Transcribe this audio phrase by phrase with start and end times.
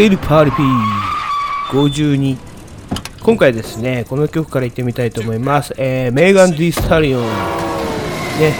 [0.00, 0.64] セルパーリピー
[1.68, 2.38] 52
[3.20, 7.28] 今回ですねこの曲からいってみたいと思います、えーメーガン・ディ・スタリオン、ね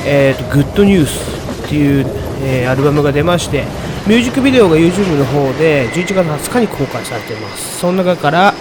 [0.05, 2.05] えーと、 Good News っていう、
[2.43, 3.65] えーアルバムが出まして
[4.07, 7.79] ミュージックビデオが YouTube の方で11月20日に公開されています。
[7.79, 8.53] その中から、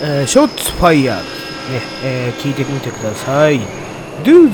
[0.00, 1.24] えー、 Shots Fired ね、
[2.04, 3.58] えー聞いてみてください。
[4.22, 4.48] Do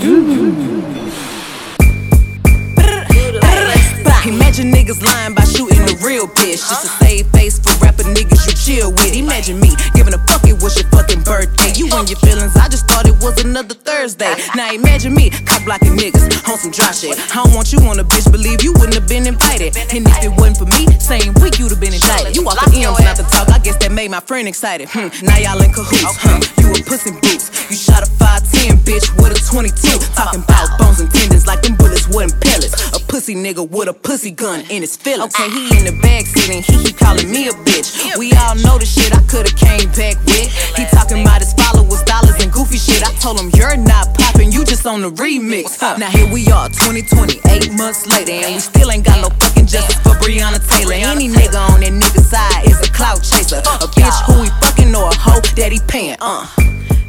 [4.59, 8.03] do Imagine niggas lying by shooting the real bitch Just to save face for rapper
[8.03, 9.15] niggas you chill with.
[9.15, 11.71] Imagine me giving a fuck it was your fucking birthday.
[11.79, 14.35] You and your feelings, I just thought it was another Thursday.
[14.57, 17.15] Now imagine me cop blocking niggas on some dry shit.
[17.31, 19.77] I don't want you on a bitch, believe you wouldn't have been invited.
[19.95, 22.35] And if it wasn't for me, same week you'd have been indicted.
[22.35, 24.89] You walk the M's not to talk, I guess that made my friend excited.
[24.91, 25.15] Hmm.
[25.23, 26.43] Now y'all in cahoots, huh?
[26.59, 27.47] You a puss in boots.
[27.71, 31.75] You shot a 5'10 bitch with a 22 Talking about bones and tendons like them
[31.77, 32.75] bullets wasn't pellets.
[32.95, 35.35] A pussy nigga with a pussy gun in his feelings.
[35.35, 38.17] Okay, he in the backseat and he keep calling me a bitch.
[38.17, 40.47] We all know the shit I could've came back with.
[40.77, 43.03] He talking about his followers, dollars and goofy shit.
[43.03, 45.81] I told him you're not popping, you just on the remix.
[45.99, 49.67] Now here we are, 2020, eight months later And we still ain't got no fucking
[49.67, 50.95] justice for Breonna Taylor.
[50.95, 53.59] Any nigga on that nigga side is a clout chaser.
[53.59, 56.47] A bitch who he fucking or a hoe that he paying, uh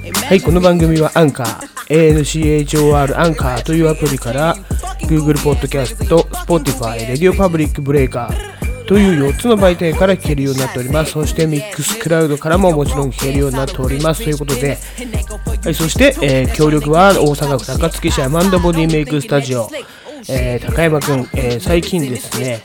[0.01, 4.55] はい、この番組はアンカー、ANCHOR アンカーというアプリから
[5.01, 8.29] Google Podcast、Spotify、Radio Public Breaker
[8.87, 11.11] という4つの媒体から聞けるようになっております。
[11.11, 14.23] そして Mixcloud からももちろん聞けるようになっております。
[14.23, 14.77] ということで、
[15.63, 19.69] はい、そして、えー協力は大阪府高槻市アマンダボディメイクスタジオ、
[20.29, 22.61] えー高山くん、えー最近ですね、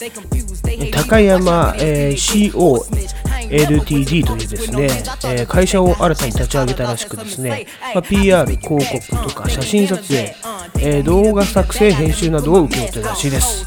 [0.93, 3.15] 高山、えー
[3.55, 4.89] LTD というですね、
[5.27, 10.35] え会社を新たに立ち上げたらしくですね、ま、PR、広告とか写真撮影、
[10.81, 13.65] え動画作成、編集などを請け負ってるらしいです。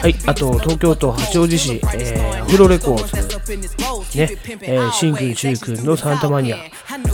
[0.00, 4.30] はい、あと東京都八王子市、えー、アフロレコーズ、ね、
[4.62, 6.58] えー、新君、中君のサンタマニア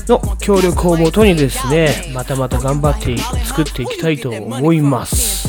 [0.06, 5.48] の協力をもとにですね、またまた頑張って作っていきたいと思います。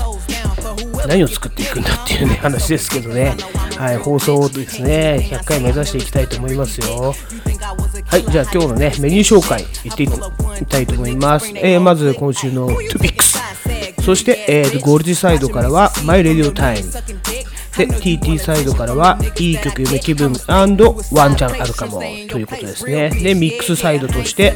[1.07, 3.35] 何を作っていくんだっていうね話ですけどね、
[3.77, 7.13] はい、放送ですね100回目指していきたいと思いますよ。
[8.05, 13.37] はいじゃあ今日のねメニュー紹介いってみたいと思います、えーまず今週のトゥピックス。
[14.03, 16.91] そして、えーゴールジサイドからはマイレディオタイム。
[17.77, 24.53] で TT サイドからはいい曲夢気分ワンチャンあるかもということですねでミックスサイドとして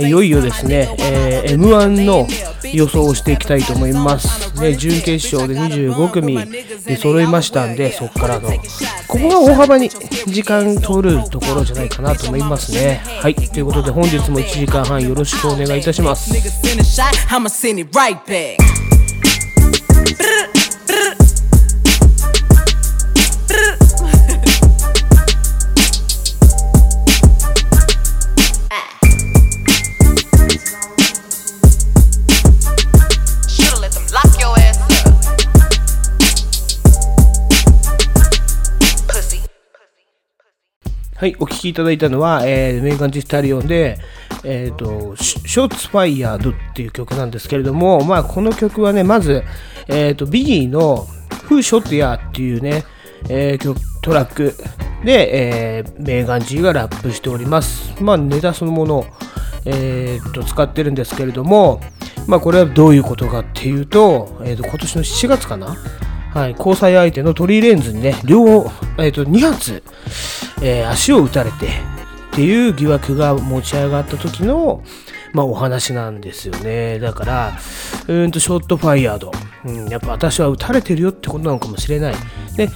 [0.00, 2.26] いよいよですね、えー M1 の
[2.72, 4.60] 予想をしていきたいと思います。
[4.60, 6.38] ね、準決勝で25組
[6.84, 8.50] で揃いましたんで、そこからの、
[9.08, 13.00] ここが大幅に時間取るところじゃないかなと思いますね。
[13.20, 16.32] はい、ということで本日も1時間半よろしくお願いいたします。
[41.18, 43.98] はい、お聴きいただいたのは、えーメーガン・ジスタリオンで、
[44.44, 49.42] えっ、と、シショッツ・ファイヤードっていう曲なんですけれども、まあ、この曲はね、まず、
[49.88, 51.08] えっ、と、ビギーの
[51.48, 52.84] Who Shot Ya っていうね、
[53.28, 54.54] えー曲トラック
[55.04, 58.00] で、えーメーガン・ジーがラップしております。
[58.00, 59.06] まあ、ネタそのものを、
[59.64, 61.80] えーと使ってるんですけれども、
[62.28, 65.76] まあ、これはどういうことかっていうと、えーと今年の7月かな
[66.34, 69.82] はい、交際相手のトリーレンズにね、両、えー、と2発、
[70.62, 71.70] えー足を撃たれてっ
[72.32, 74.82] ていう疑惑が持ち上がった時の、
[75.32, 76.98] まあ、お話なんですよね。
[76.98, 77.58] だから、
[78.06, 79.32] うんと、ショットファイヤード。
[79.64, 82.14] うん、やっぱ私は撃たれてるよってことなのかもしれない。
[82.56, 82.68] で、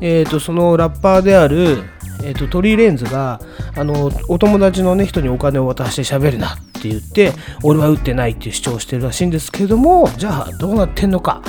[0.00, 1.84] えー、とそのラッパーである、
[2.22, 3.40] えー、とトリー・レンズが
[3.76, 7.32] あのお友達の、ね、人にお金を渡して喋るなって言って
[7.62, 11.42] 俺は打ってないって主張してるらしいんですけどもじゃあどうなってんのか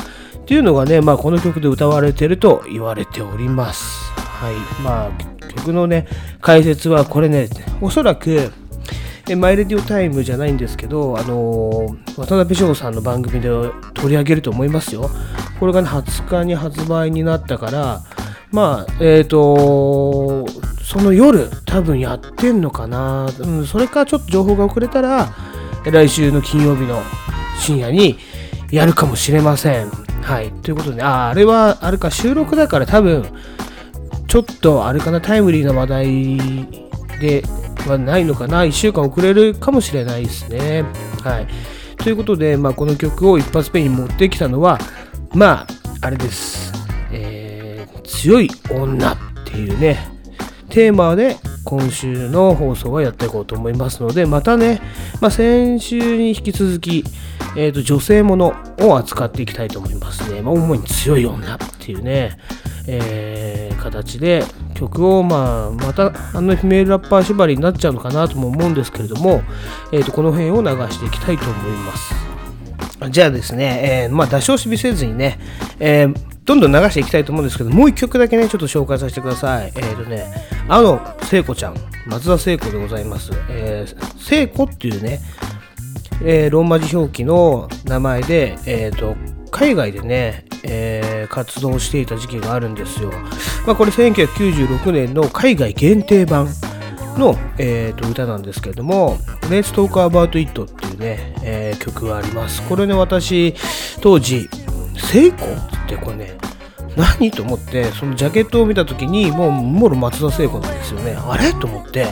[0.52, 4.12] っていうのがね、まあ、この曲で歌われてると言われております。
[4.18, 6.06] はいまあ、曲のね
[6.42, 7.48] 解説はこれね
[7.80, 8.52] おそらく
[9.38, 13.48] マイレディオタイムじゃないんですけど、あのー渡辺翔さんの番組で
[13.94, 15.10] 取り上げると思いますよ。
[15.58, 18.02] これがね、20日に発売になったから、
[18.52, 20.46] まあ、えっ、と、
[20.84, 23.30] その夜、多分やってんのかな。
[23.40, 25.34] うん、それかちょっと情報が遅れたら、
[25.86, 27.02] 来週の金曜日の
[27.58, 28.20] 深夜に
[28.70, 30.11] やるかもしれません。
[30.22, 30.52] はい。
[30.52, 33.26] ということで、あ、あれは、あれか、収録だから多分、
[34.28, 36.38] ちょっとあれかな、タイムリーな話題
[37.20, 37.44] で
[37.88, 40.86] はないのかな、1週間遅れるかもしれないですね。
[41.24, 41.48] はい。
[41.98, 44.80] ということで、まあ、この曲を一発目に持ってきたのは、
[45.34, 45.68] まあ、
[46.02, 46.72] あれです。
[47.12, 47.62] えー
[48.22, 50.11] 強い女っていうね、
[50.72, 51.36] テーマで
[51.66, 54.82] 今週の放送はやっていこうと思いますので、またね、
[55.20, 57.04] まあ、先週に引き続き、
[57.56, 60.42] えーと、女性ものを扱っていきたいと思いますね。
[60.42, 62.38] まあ、主に強い女っていうね、
[62.88, 69.42] えー、形で曲を、まあ、またあのフィメールラッパー縛りになっちゃうのかなとも思うんですけれども、
[69.92, 72.31] えーと、この辺を流していきたいと思います。
[73.10, 75.40] じゃあですね、えー、まあ、出し惜しみせずにね、
[75.80, 76.16] えー、
[76.46, 79.72] どんどん流していきたいと思うんですけど、もう一曲だけね、ちょっと紹介させてください。
[79.76, 80.26] えっ、ー、とね、
[80.68, 81.76] あの聖子ちゃん、
[82.06, 83.32] 松田聖子でございます。
[83.50, 85.20] えー、聖子っていうね、
[86.24, 89.16] えー、ローマ字表記の名前で、えっ、ー、と、
[89.50, 93.12] 海外でね、えー、活動していた時期があるんですよ。
[93.66, 96.48] まあ、これ1996年の海外限定版
[97.20, 99.18] の、えー、と歌なんですけれども、
[99.50, 102.62] Let's Talk About It っていうね、えー、曲があります。
[102.68, 103.56] これね、私、
[104.02, 104.50] 当時、
[104.98, 106.38] 聖子ってこれね、
[106.96, 111.16] 何と思って、そのジャケットを見た時に、もう、もろ松田聖子なんですよね。
[111.16, 112.08] あれと思って、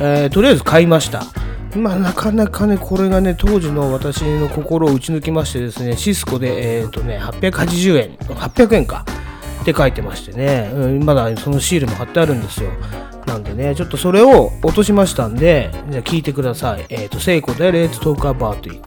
[0.00, 1.24] えー、とりあえず買いました。
[1.76, 9.04] まあ、なかなかね、これがね、当時の私の心を打ち抜きましてですね、シスコで、えっ、ー、とね、880円、800円か、
[9.64, 12.70] って書いてましてね、うん、まだそのシールも貼ってあるんですよ。
[13.26, 16.84] なんでね、ちょっとそれを落としましたんで、じゃあ聞いてください。
[16.90, 18.82] えっ、ー、と、聖子で Let's Talk About It。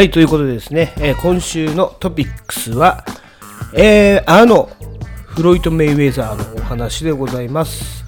[0.00, 3.04] はい、ということでですね、えー、今週のトピックスは、
[3.74, 4.70] えー、あの、
[5.26, 8.02] フロイト・メイウェザーのお話でございます。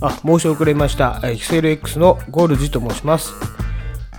[0.00, 1.18] あ、申し遅れました。
[1.24, 3.32] エクセル X のゴールジと申します。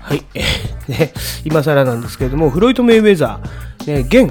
[0.01, 1.13] はい、えー、ね、
[1.45, 4.29] 今更なんですけれども、フロイト・メイウェザー、ね、現、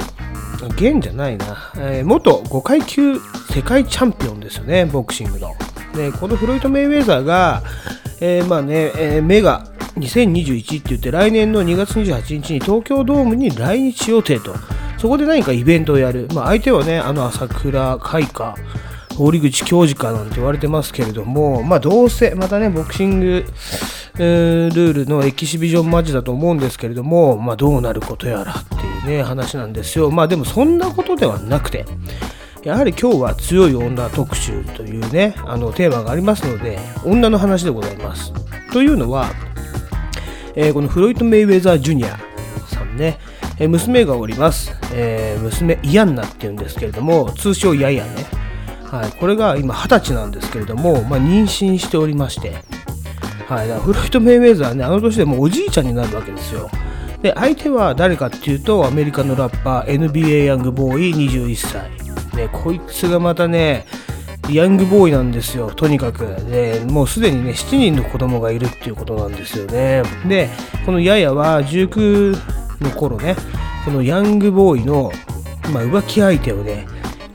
[0.75, 3.19] 現じゃないな、えー、元5階級
[3.55, 5.55] 世界チャンピオンですよね、ボクシングの。
[5.95, 7.63] で、このフロイト・メイウェザーが、
[8.21, 14.55] えー、まあね、えー、目が2021って言って来年の2月28日に東京ドームに来日予定と。
[14.99, 16.29] そこで何かイベントをやる。
[16.35, 18.57] まあ相手はね、あの朝倉海か、
[19.17, 23.45] 堀口教授かなんて言われてますけれども、まあどうせ、またね、ボクシング、
[24.17, 28.75] ルールのエキシビジョンマッチだと思うんですけれども、まあどうなることやらって
[29.11, 30.11] いうね、話なんですよ。
[30.11, 31.85] まあでもそんなことではなくて、
[32.63, 38.33] やはり今日は強い女特集というね、あのテーマがありますので、女の話でございます。
[38.73, 39.31] というのは、
[40.55, 42.19] えー、このフロイト・メイウェザー・ジュニア
[42.67, 43.19] さんね、
[43.59, 48.11] えー、娘がおります、えー、娘イアンナっていうんですけれども通称ヤヤね、
[48.85, 52.51] はい、これが今20歳なんですけれども、まあ、妊娠しておりまして、
[53.49, 56.71] はい、だからフロイト・メイウェザーねあの年でもうおじいちゃんになるわけですよ。
[57.23, 61.91] で相手は誰かっていうとアメリカのラッパー NBA ヤングボーイ21歳、
[62.37, 63.87] ね、こいつがまたね
[64.51, 66.27] ヤングボーイなんですよ、とにかく。
[66.51, 70.03] で、もうすでにね、7人の子供がいるっていうことなんですよね。
[70.27, 70.49] で、
[70.85, 72.37] このヤヤは19
[72.83, 73.37] の頃ね、
[73.85, 75.13] このヤングボーイの、
[75.73, 76.87] まあ、浮気相手をね、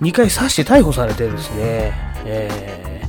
[0.01, 1.93] 2回刺して逮捕されてるんですね。
[2.25, 3.01] え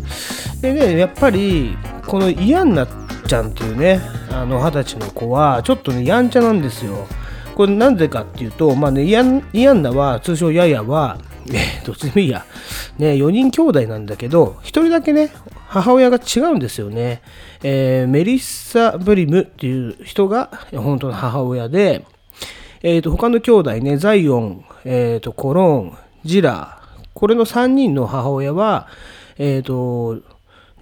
[0.56, 1.76] ー、でね、やっぱり、
[2.06, 2.86] このイアンナ
[3.26, 4.00] ちゃんっていうね、
[4.30, 7.06] あの二十歳の子は、ちょっとね、やんちゃなんですよ。
[7.54, 11.18] これなんでかっていうと、まあね、イアンイアンナは、通称ヤヤは、
[11.50, 12.44] ね、どっちでもいいや。
[12.98, 15.30] ね、4人兄弟なんだけど、1人だけね、
[15.68, 17.22] 母親が違うんですよね。
[17.62, 22.04] えー、メリッサ・ブリムっていう人が本当の母親で、
[22.82, 28.86] えー、と他の兄弟ね、ザイオン、えー、とコロン、ジラー、これの3人の母親は、
[29.38, 30.22] えー、と、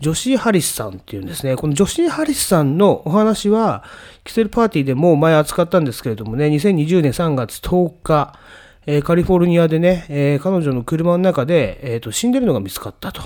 [0.00, 1.56] ジョシー・ハリスさんっていうんですね。
[1.56, 3.82] このジョシー・ハリスさんのお話は、
[4.25, 8.38] キセルパーティーでも前扱ったんですけれどもね、2020年3月10日、
[8.87, 13.23] えー、カリフォルニアでね、えー、彼女の車の中で、えーと、死んでるのが見つかったと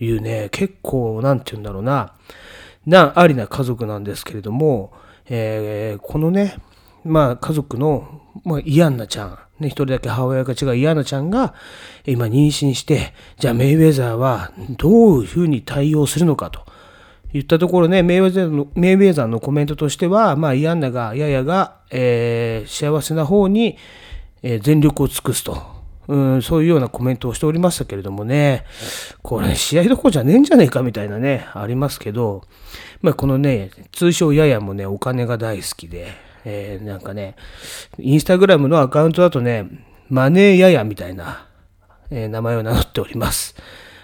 [0.00, 2.14] いうね、結構、なんて言うんだろうな、
[2.86, 4.92] な、ありな家族なんですけれども、
[5.28, 6.56] えー、このね、
[7.04, 11.54] まあ家族の、まあ、イアンナちゃん、ね、一人だけ母親が違うイアンナちゃんが
[12.06, 16.64] 今妊娠して、じゃあメイウェザーはどういうふうに対応するのかと。
[17.32, 23.78] 言ったところね、メイウェザーのメイウェザーのコメントとしては、まあ、イアンナが、ややが、えー、幸せな方に、
[24.42, 25.82] え、全力を尽くすと。
[26.08, 28.64] うん、そういうようなコメントをしておりましたけれどもね、
[29.22, 32.42] これ、試合どころじゃねえんじゃねえかみたいなね、ありますけど、
[33.02, 36.12] まあ、このね、通称ややもね、お金が大好きで、
[36.44, 37.36] えー、なんかね、
[37.98, 39.68] インスタグラムのアカウントだとね、
[40.08, 41.46] マネーややみたいな、
[42.10, 43.54] えー、名前を名乗っております。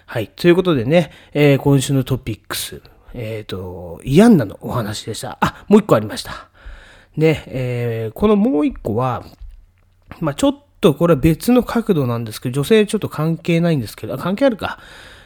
[0.07, 0.29] はい。
[0.29, 2.81] ということでね、えー、今週のトピックス、
[3.13, 5.37] えっ、と、イアンナのお話でした。
[5.41, 6.49] あ、もう一個ありました。
[7.17, 9.25] ね、えこのもう一個は、
[10.21, 14.79] まあ、ちょっとこれは別の角度なんですけど、女性ちょっと関係ないんですけど、関係あるか。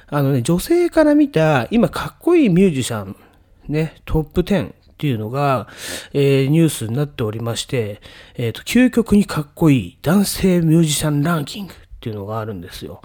[0.09, 3.17] あのね、女性から見た、今かっこいいミュージシャン、
[3.69, 5.69] ね、トップ10っていうのが、
[6.13, 8.01] えー、ニュースになっておりまして、
[8.35, 13.01] えっ、ー、と、究極にかっこいい男性ミュージシャンランキングっていうのがあるんですよ。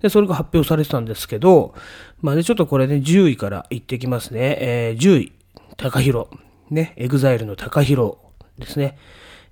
[0.00, 1.74] で、それが発表されてたんですけど、
[2.20, 4.56] まあね、ちょっとこれね、10位からいってきますね。
[4.60, 5.32] えー、10位、
[5.76, 6.28] 高弘。
[6.70, 8.14] ね、エグザイルの高弘
[8.58, 8.96] ですね。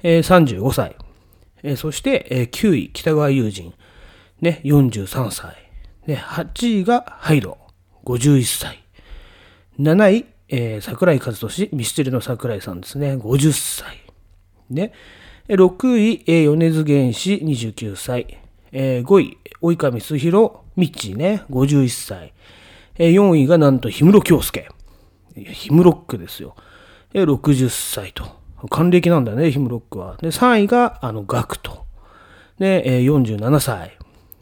[0.02, 0.96] えー、35歳。
[1.62, 3.74] えー、そして、えー、9位、北川悠仁、
[4.40, 5.70] ね、43歳。
[6.06, 7.58] ね、8位がハイド、
[8.04, 8.82] 51歳。
[9.78, 13.98] 7位、えー、桜井和寿、ミスチルの桜井さんですね、50歳。
[14.70, 14.92] ね、
[15.48, 18.38] 6位、えー、米津玄師、29歳。
[18.72, 22.32] えー、5位、及川光弘、ミッチーね、51歳。
[22.96, 24.68] えー、4位がなんと氷室京介。
[25.36, 26.56] ヒムロックですよ。
[27.12, 28.39] えー、60歳と。
[28.68, 30.16] 還暦なんだよね、ヒムロックは。
[30.20, 31.84] で、3位が、あの、ガクト。
[32.58, 33.96] で、えー、47歳。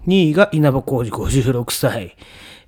[0.07, 2.17] 2位が稲葉浩二56歳。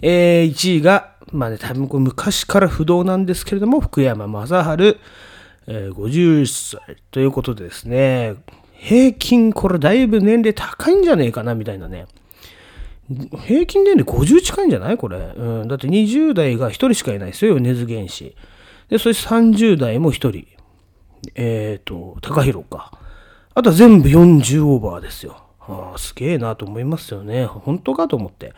[0.03, 4.97] えー、1位が、まあね、多分これ昔から不動なんですけれども、福山雅治、
[5.67, 6.47] えー、50
[6.79, 6.97] 歳。
[7.11, 8.35] ということでですね、
[8.75, 12.07] 平均これだいぶ年齢高いんじゃねえかな、みたいなね。
[13.45, 14.97] 平均年齢50近いんじゃない？
[14.97, 15.19] これ。
[15.19, 15.69] うん。
[15.69, 18.35] だって20代が1人しかいないですよ、根津原子。
[18.89, 20.47] で、そして30代も1人。
[21.35, 22.93] えっ、ー、と、高弘か。
[23.55, 25.43] あとは全部40オーバーですよ。
[25.61, 27.47] ああ、すげえなと思いますよね。
[27.47, 28.55] 本当かと思って。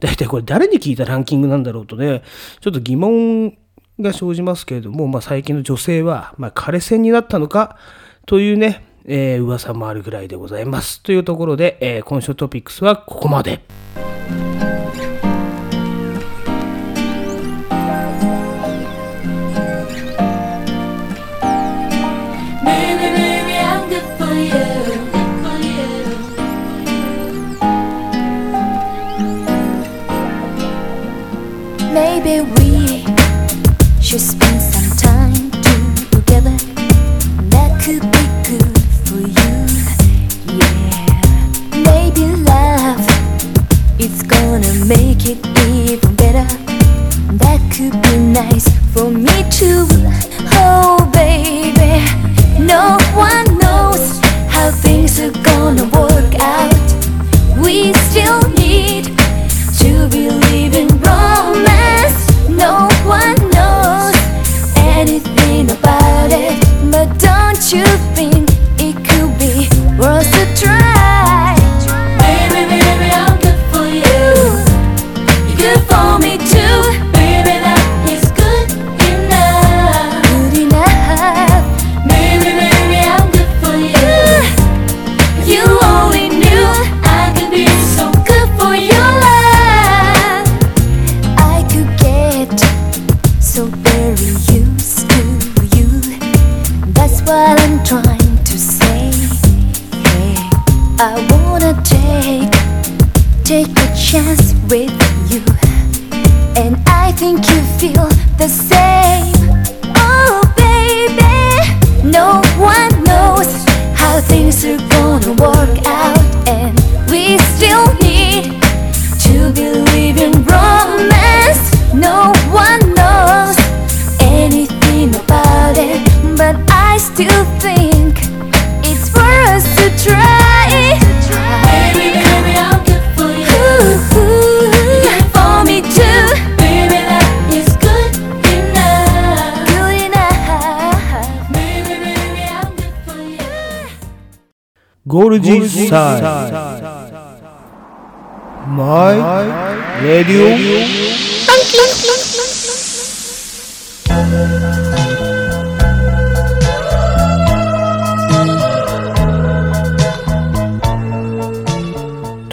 [0.00, 2.22] 大体これ誰に聞いたランキングなんだろうとね、
[2.60, 3.56] ちょっと疑問
[4.00, 7.76] が生じますけれども、まあ最近の女性は、まあ枯れ線になったのか
[8.26, 11.02] というね、えー、噂もあるぐらいでございます。
[11.02, 13.60] というところで、えー、今週トピックスはここまで。
[31.92, 33.04] Maybe we
[34.00, 35.50] should spend some time
[36.10, 36.56] together.
[37.50, 39.52] That could be good for you.
[40.56, 41.82] Yeah.
[41.84, 43.04] Maybe love
[43.98, 46.46] it's gonna make it even better.
[47.36, 49.86] That could be nice for me too.
[50.54, 51.01] Oh,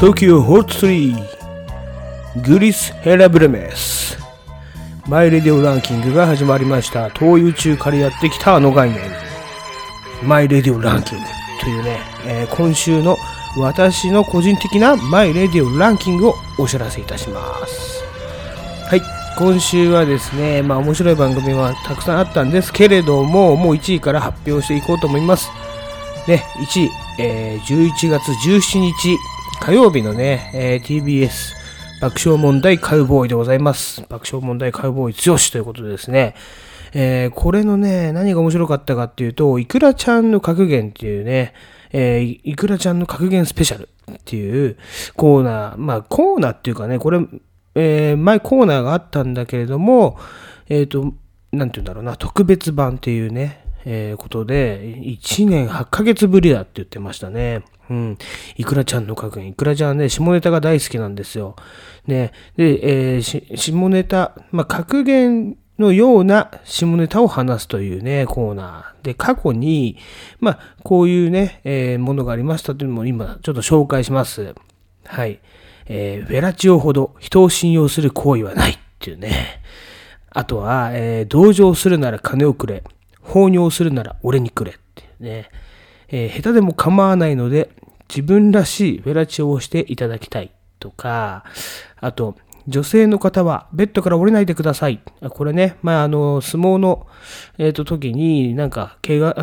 [0.10, 4.17] 東京ホットスリーグリス・ヘラブレメス
[5.08, 7.12] マイレディオランキングが始まりました。
[7.12, 9.02] 東宇宙からやってきたあの概念。
[10.24, 11.26] マイレディオランキング。
[11.62, 13.17] というね、えー今週の
[13.60, 18.04] 私の個人的なマイレディオランキングをお知らせいたします。
[18.89, 19.02] はい。
[19.38, 25.52] 今週はですねまあ面白い番組はたくさんあったんですけれどももう1位から発表していこうと思います。
[26.28, 29.17] ね、1位、えー11月17日
[29.62, 31.54] 火曜日のね、えー TBS
[32.02, 34.02] 爆笑問題カウボーイでございます。
[34.08, 36.34] 爆笑問題カウボーイ強しということでですね、
[36.93, 41.54] えーこれのね、何が面白かったかっていうと、いくらちゃんの格言っていうね、
[41.91, 44.78] えーいくらちゃんの格言スペシャルっていう
[45.17, 47.19] コーナー、まあコーナーっていうかね、これ、
[47.76, 50.17] えー前コーナーがあったんだけれども、
[50.69, 51.13] えっ、と、
[51.52, 57.63] なんて言うんだろうな、特別版っていうね、えーことで、1年8ヶ月ぶりだって言ってましたね。
[57.89, 58.17] うん。
[58.58, 59.47] いくらちゃんの格言。
[59.49, 61.56] いくらちゃんね、下ネタが大好きなんですよ。
[62.06, 62.32] ね。
[62.56, 69.06] で、えー下ネタ、まあ、格言のような下ネタを話すというね、コーナー。
[69.06, 69.97] で、過去に、
[70.39, 74.54] まあ、こういうね、えーものがありましたというのも今、ちょっと紹介します。
[75.06, 75.39] はい。
[75.88, 79.62] えーフェラチオほど人を信用する行為はないっていうね。
[80.30, 82.84] あとは、えー同情するなら金をくれ。
[83.21, 85.49] 放尿するなら俺にくれっていうね。
[86.12, 87.69] えー下手でも構わないので、
[88.10, 91.43] 自分らしいフェラチオをしていただきたいとか、
[91.98, 92.36] あと、
[92.67, 95.02] 女性の方はベッドから降りないでください。
[95.30, 97.08] これね、まあ、あの、相撲の、
[97.58, 99.34] えっ、と、時に、なんか、怪我、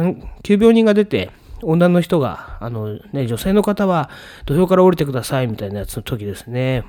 [0.43, 1.31] 急病人が出て、
[1.63, 4.11] 女の人が、あの、ね、女性の方は
[4.45, 6.85] 土俵から降りてくださいみたいなやつの時ですね。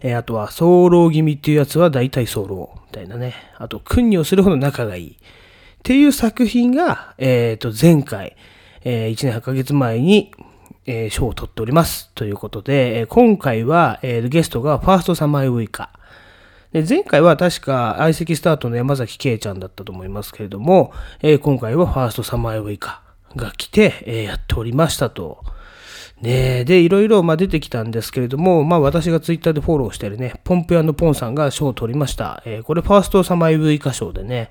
[0.00, 3.34] えーあとは、早漏気味っていうやつは大体早漏みたいなね。
[3.58, 5.10] あと、訓にをするほど仲がいい。
[5.12, 5.16] っ
[5.84, 8.36] ていう作品が、えっ、と、前回、
[8.84, 10.32] え1年8ヶ月前に、
[10.86, 12.10] え賞を取っております。
[12.14, 15.90] ということで、え今回は、えゲストがファーストサマーウイカ。
[16.72, 23.02] で前回は確か相席スタートの山崎圭ちゃんだったと思いますけれども、え今回はファーストサマーウイカ
[23.36, 25.44] が来て、えやっておりましたと。
[26.22, 32.42] ねで、いろいろま出てきたんですけれども、まあ私がツイッターでフォローしてるね、ポンプポンさんが賞を取りました。
[32.46, 34.48] えーこれファーストサマーウイカ賞でね、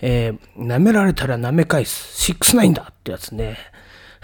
[0.00, 3.56] えー舐められたら舐め返す、6-9だってやつね。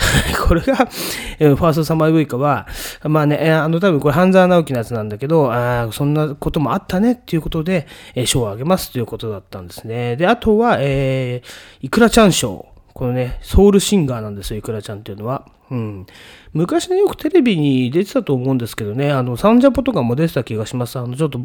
[0.47, 2.67] これが、ファーストサマーウイカは、
[3.05, 10.17] まあね、あの多分これ半沢直樹のやつなんだけど、あそんなこともあったねっていうことで、えー、賞をあげますということだったんですね。
[10.17, 12.67] で、あとは、えー、いくらちゃん賞。
[12.93, 15.47] このね、ソウルシンガーなんですよ、いくらちゃんっていうのは。
[15.71, 16.07] うん。
[16.53, 20.99] 昔ね、よくテレビに出てたと思うんですけどね、あの、サンジャポとかも出てた気がします。
[20.99, 21.41] あの、ちょっと、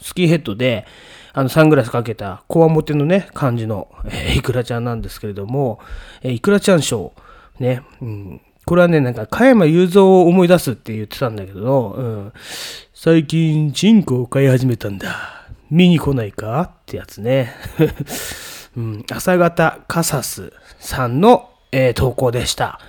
[0.00, 0.86] スキンヘッドで、
[1.32, 5.80] あの、サングラスかけた、こわもてのね、感じの、えー、いくらちゃんなんですけれども、
[6.22, 8.40] えー、いくらちゃんショー、ね、うん。
[8.66, 12.32] これはね、なんか、加山雄三を思い出すって言ってたんだけど、うん。
[12.94, 15.46] 最近、チンコを飼い始めたんだ。
[15.70, 17.54] 見に来ないかってやつね。
[18.76, 22.80] うん、朝方カサスさんの、えー、投稿でした。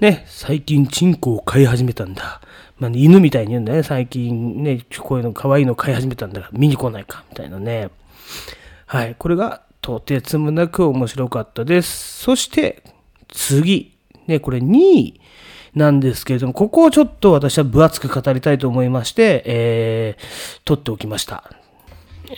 [0.00, 2.40] ね、最近チンコを飼い始めたんだ。
[2.78, 3.82] まあ、犬みたいに言うんだね。
[3.82, 7.90] 最近ね、こういうの可愛いの飼い始めたんだから見に来ないか、みたいなね。
[8.86, 9.16] はい。
[9.18, 12.22] これがとてつもなく面白かったです。
[12.22, 12.82] そして、
[13.28, 13.96] 次。
[14.26, 15.20] ね、これ2位
[15.74, 21.50] なんですけれども、ここをちょっと私は分厚く語りたいと思いまして、えー、撮っておきました。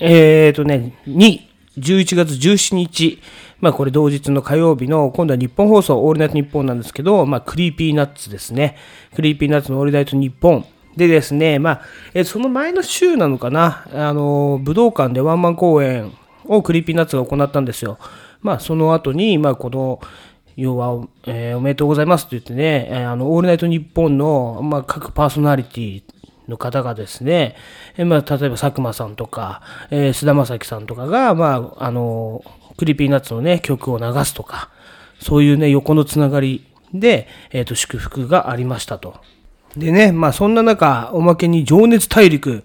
[0.01, 1.51] えーとね、2位。
[1.79, 3.21] 11月17日、
[3.61, 8.77] まあこれ同日の火曜日の、今度はニッポン放送、オールナイトニッポンなんですけど、まあクリーピーナッツですね。
[9.15, 10.65] クリーピーナッツのオールナイトニッポン。
[10.97, 11.83] でですね、まあ、
[12.15, 16.13] えその前の週なのかな、あの、武道館でワンマン公演
[16.47, 17.99] をクリーピーナッツが行ったんですよ。
[18.43, 20.01] まあその後に、まあこの、
[20.57, 26.03] 要は、えー、おめでとうございますと言ってね、えー、あの、オールナイトニッポンの、まあ、各パーソナリティ
[26.49, 27.57] の方がですね、
[27.97, 32.43] えまあ、例えば佐久間さんとか、えー、菅田将暉さんとかが、まあ、あの、
[32.81, 34.71] Creepy Nuts のね、曲を流すとか、
[35.21, 36.65] そういうね、横のつながり
[36.95, 39.17] で、えっ、ー、と、祝福がありましたと。
[39.77, 42.65] でね、まあ、そんな中、おまけに情熱大陸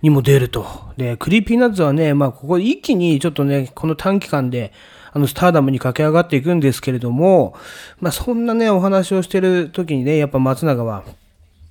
[0.00, 0.64] にも出ると。
[0.96, 4.72] で、 Creepy Nuts はね、まあ、ここ一気にちょっとね、この短期間で、
[5.12, 7.56] あの、スターダムに駆け上がっていくんですけれども、
[7.98, 11.02] まあ、そんなね、お話をしてる時にね、やっぱ松永は、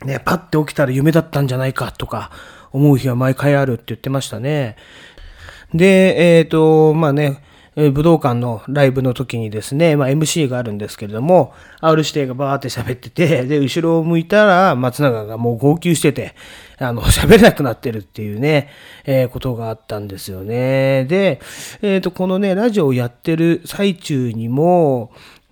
[0.04, 2.32] ね、パッて起きたら夢だったんじゃないかとか
[2.73, 4.76] 思う日は毎回あるって言ってましたね。
[5.73, 7.41] で、えっ、ー、と、まあね、
[7.80, 16.34] え武道館のライブの時にですね、まあ、MC があるんですけれども、R 指定がバーって喋ってて、で、後ろを向いたら松永がもう号泣してて、
[16.80, 18.70] あの、 喋れなくなってるっていうね、
[19.06, 21.06] えー、ことがあったんですよね。
[21.06, 21.40] で、
[21.84, 25.12] えっ、ー、と、このね、ラジオをやってる最中にも、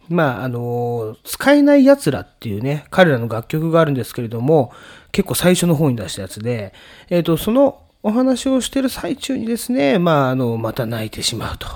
[0.09, 4.71] まあ、あの、使えない奴らっていうね、彼らの楽曲があるんですけれども、
[5.11, 6.73] 結構最初の方に出したやつで、
[7.11, 11.67] えっ、ー、と、そのお話をしてる最中にですね、まあ、あの、また泣いてしまうと。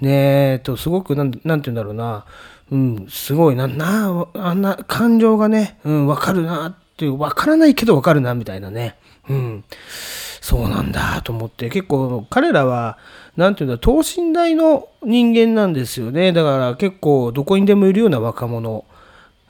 [0.00, 2.24] ねえ、と、すごくなん、なんて言うんだろうな、
[2.70, 8.96] うん、すごいな、な、あんな感情がね、うん、わかるなっていう、わからないけどわかるな、みたいなね。
[9.28, 9.64] うん。
[10.40, 12.98] そうなんだと思って、結構彼らは、
[13.36, 16.32] なんていうんだ、等身大の人間なんですよね。
[16.32, 18.84] だから結構どこにでもいるような若者、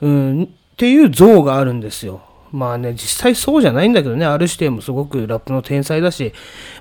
[0.00, 2.22] うん、っていう像があるんですよ。
[2.52, 6.32] まあね、実際そうじゃないんだけどね、ある指定もすごくラップの天才だし、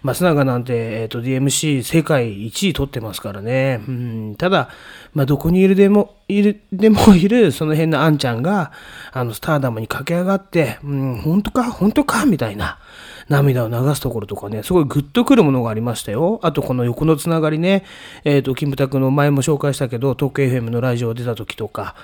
[0.04, 3.82] 松永なんて、えーと、DMC 世界1位取ってますからね。
[3.88, 4.70] うん、ただ、
[5.14, 8.72] まあ、どこにいるでも、いる、でもいる、その辺のあんちゃんが、
[9.12, 12.80] あの、スターダムに駆け上がって、うん、本当か本当かみたいな。
[13.28, 16.40] 涙を流すところとかね、すごいグッとくるものがありましたよ。
[16.44, 17.84] あとこの横のつながりね、
[18.24, 21.96] えっ、ー、と、キムタクの前も紹介したけど、東京 FM のラジオ出た時とか、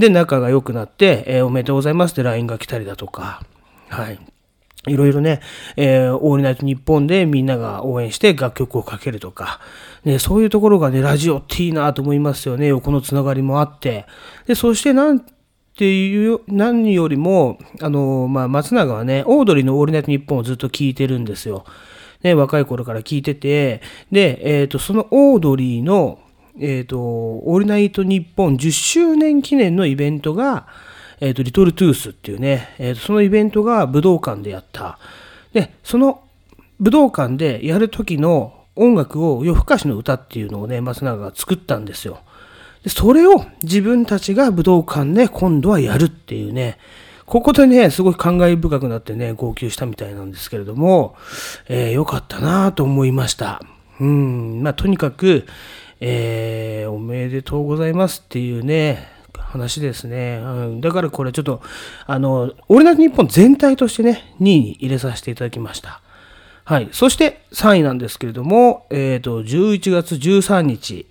[0.00, 3.42] で、仲が良くなって、えー、おめでとうございますって LINE が来たりだとか、
[3.90, 4.18] はい。
[4.86, 5.42] いろいろね、
[5.76, 9.60] えー、オールナイトニッポンでみんなが応援して楽曲をかけるとか、
[10.04, 12.68] ね、そういうところがね、ラジオっていいなと思いますよね。
[12.68, 14.06] 横のつながりもあって。
[14.46, 15.20] で、そしてなん
[15.76, 21.66] ていう、何よりも、あの、まあ、松永はね、オードリーのオールナイトニッポンをずっと聞いてるんですよ。
[22.22, 26.18] ね、若い頃から聞いてて、で、えっ、ー、と、そのオードリーの、
[26.58, 30.66] えっ、ー、と、オールナイトニッポン10周年記念のイベントが、
[31.20, 34.98] えっ、ー、と、リトルトゥースっていうね、えっ、と、そのイベントが武道館でやった。
[35.52, 36.22] で、その
[36.80, 42.20] 武道館でやる時の音楽を夜更かしの歌っていうのをね、松永が作ったんですよ。
[42.82, 46.78] でそれを自分たちが武道館で今度はやるっていうね、
[47.26, 51.14] ここでね、すごい感慨深くなってね、号泣したみたいなんですけれども、
[51.68, 53.62] えー、よかったなと思いました。
[54.00, 55.46] うん、まあ、とにかく、
[56.00, 60.40] えー、おめでとうございますっていうね、話ですね。
[60.42, 61.60] うん、だからこれちょっと、
[62.06, 66.00] あの、俺なり日本全体としてね、2位に入れさせていただきました。
[66.64, 66.88] はい。
[66.92, 71.06] そして3位なんですけれども、えっ、ー、と、11月13日、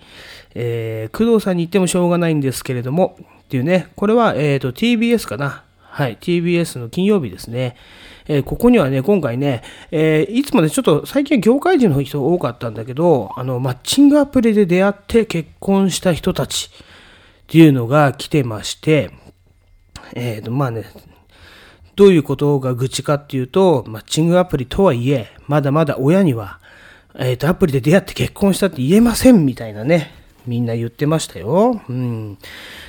[0.55, 5.63] えー、工藤さんに言ってもしょうがないんですけれども、っていうね、これは、えっ、ー、と、TBS かな。
[5.81, 7.75] はい、TBS の金曜日ですね。
[8.29, 19.09] えー、ここにはね、今回ね、えー、いつもね、ちょっと最近業界人の人多かったんだけど、あの、マッチングアプリで出会って結婚した人たちっていうのが来てまして、
[20.13, 20.85] えっ、ー、と、まあね、
[21.95, 26.59] どういうことが愚痴かっていうと、マッチングアプリとはいえ、まだまだ親には、
[27.15, 30.11] えっ、ー、と、アプリで出会って結婚したって言えませんみたいなね、
[30.45, 31.81] みんな言ってましたよ。
[31.89, 32.37] うん。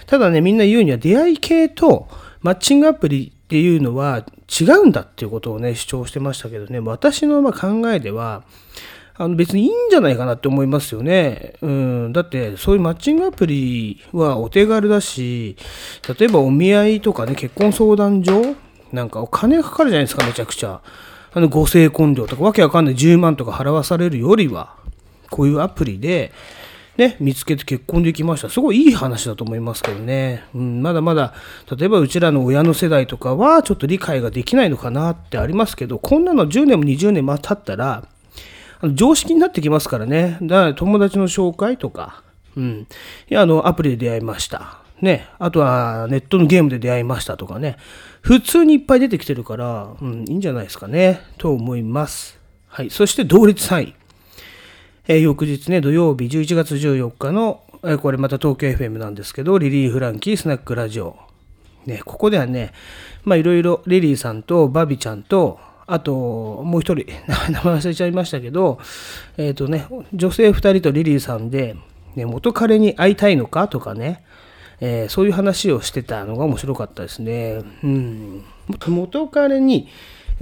[0.07, 2.09] ただね、みんな言うには出会い系と
[2.43, 8.45] マッチングアプリっていうのは違うんだっていうことをね、主張してましたけどね、私のま考えでは、
[9.17, 11.55] あの別にいいんじゃないかなって思いますよね。
[11.61, 12.13] うん。
[12.13, 15.57] だって、そういうマッチングアプリはお手軽だし、
[16.17, 18.55] 例えばお見合いとかね、結婚相談所
[18.93, 20.81] なんかお金かかるじゃないですか、めちゃくちゃ。
[21.33, 24.77] あの、ご成婚料とかわけわかんない10万とか払わされるよりは、
[25.29, 26.31] こういうアプリで、
[27.01, 28.51] ね、見つけて結婚できました。
[28.51, 30.45] すごいいい話だと思いますけどね。
[30.55, 31.33] うん、まだまだ、
[31.75, 38.05] 例えばうちらの親の世代とかはちょっと理解ができないのかなってありますけど、こんなの10年も20年も経ったら、
[38.93, 40.37] 常識になってきますからね。
[40.43, 42.23] だから友達の紹介とか、
[42.55, 42.87] うん。
[43.31, 44.81] いや、あの、アプリで出会いました。
[45.01, 45.27] ね。
[45.39, 47.79] あとは、ネットのゲームで出会いましたとかね。
[48.21, 51.23] 普通にいっぱい出てきてるから、うん、いいんじゃないですかね。
[51.39, 52.39] と思います。
[52.69, 52.91] はい。
[52.91, 53.95] そして同率3位。
[55.11, 61.17] えー、翌日ね、土曜日11月14日の、えー、これまた東京 FM なんですけど、リリー・フランキースナックラジオ。
[61.85, 62.73] ね、ここではね、
[63.25, 67.07] まあいろいろリリーさんとバビちゃんと、あともう一人、
[67.51, 68.79] 名前忘れちゃいましたけど、
[69.37, 71.75] えっ、ー、とね、女性2人とリリーさんで、
[72.15, 74.23] ね、元彼に会いたいのかとかね、
[74.81, 77.63] えー、そういう話をしてたのが面白かったですね。
[77.83, 78.45] うん、
[78.87, 79.89] 元彼に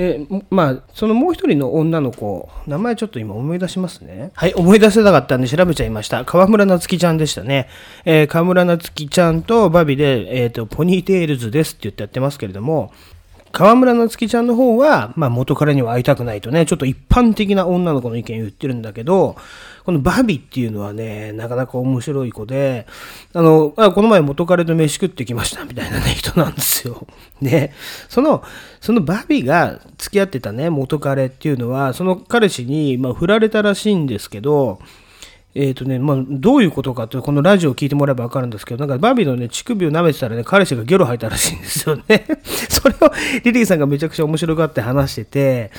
[0.01, 4.31] え、まあ、そのもう一人の女の子、名前ちょっと今思い出しますね。
[4.35, 6.25] はい、思い出せなかったんで調べちゃいました。
[6.25, 7.69] 河村夏樹ちゃんでしたね。
[8.05, 12.93] えー、河村夏樹ちゃんとバビで、えっ、ー、と、ポニーテールズですって言ってやってますけれども、
[13.51, 19.37] 河村夏樹ちゃんの方は、まあ、元彼には会いたくないとね、ちょっと一般的な女の子の意見を言ってるんだけど、
[19.89, 22.87] このバビっていうのはね、なかなか面白い子で、
[23.33, 27.07] あの、あこの前元彼と飯食ってきましたみたいなね、人なんですよ。
[27.41, 27.73] で、
[28.11, 28.45] その、
[28.83, 34.79] そのバビが付き合ってたね、元彼っていうのは、その彼氏に、まあ、振られたらしいんですけど、
[35.59, 42.27] えっ、ー、とね、まあ、どういうことかって、このラジオを聞いてもらえばわかるんですけど、なんかバビーのね、乳首を舐めてたらね、彼氏がゲロ吐いたらしいんですよね。
[42.71, 43.11] それを
[43.43, 45.71] リリーさんがめちゃくちゃ面白がって話してて、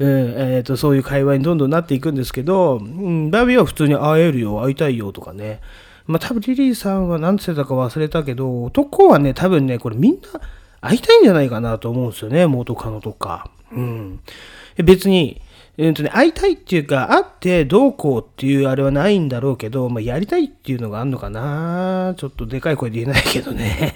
[0.00, 5.60] うん、えっ、ー、と、そういう会話にどんどんなっていくんですけど、うん、バビは普通に会えるよ、会いたいよとかね。
[6.08, 10.40] まあ、多分リリーさんは何て言ってたか忘れたけど、男はね、多分ね、これみんな
[10.80, 13.48] 会いたいんじゃないかなと思うんですよね、元カノとか。
[13.70, 14.20] うん。
[14.82, 15.40] 別に、
[15.78, 23.94] えーとね、会いたいっていうか、会ってどうこうっていうあれはないんだろうけど、まあ、やりたいっていうのがあるのかなちょっとでかい声で言えないけどね。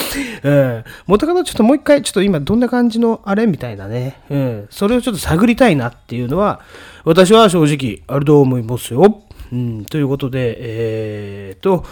[0.42, 0.84] うん。
[1.06, 4.20] 元カノちょっともう一回、ちょっと今どんな感じのあれみたいなね。
[4.30, 4.66] うん。
[4.70, 6.60] それをちょっと探りたいなっていうのは、
[7.04, 9.22] 私は正直あると思いますよ。
[9.52, 9.84] うん。
[9.84, 11.84] ということで、えーと、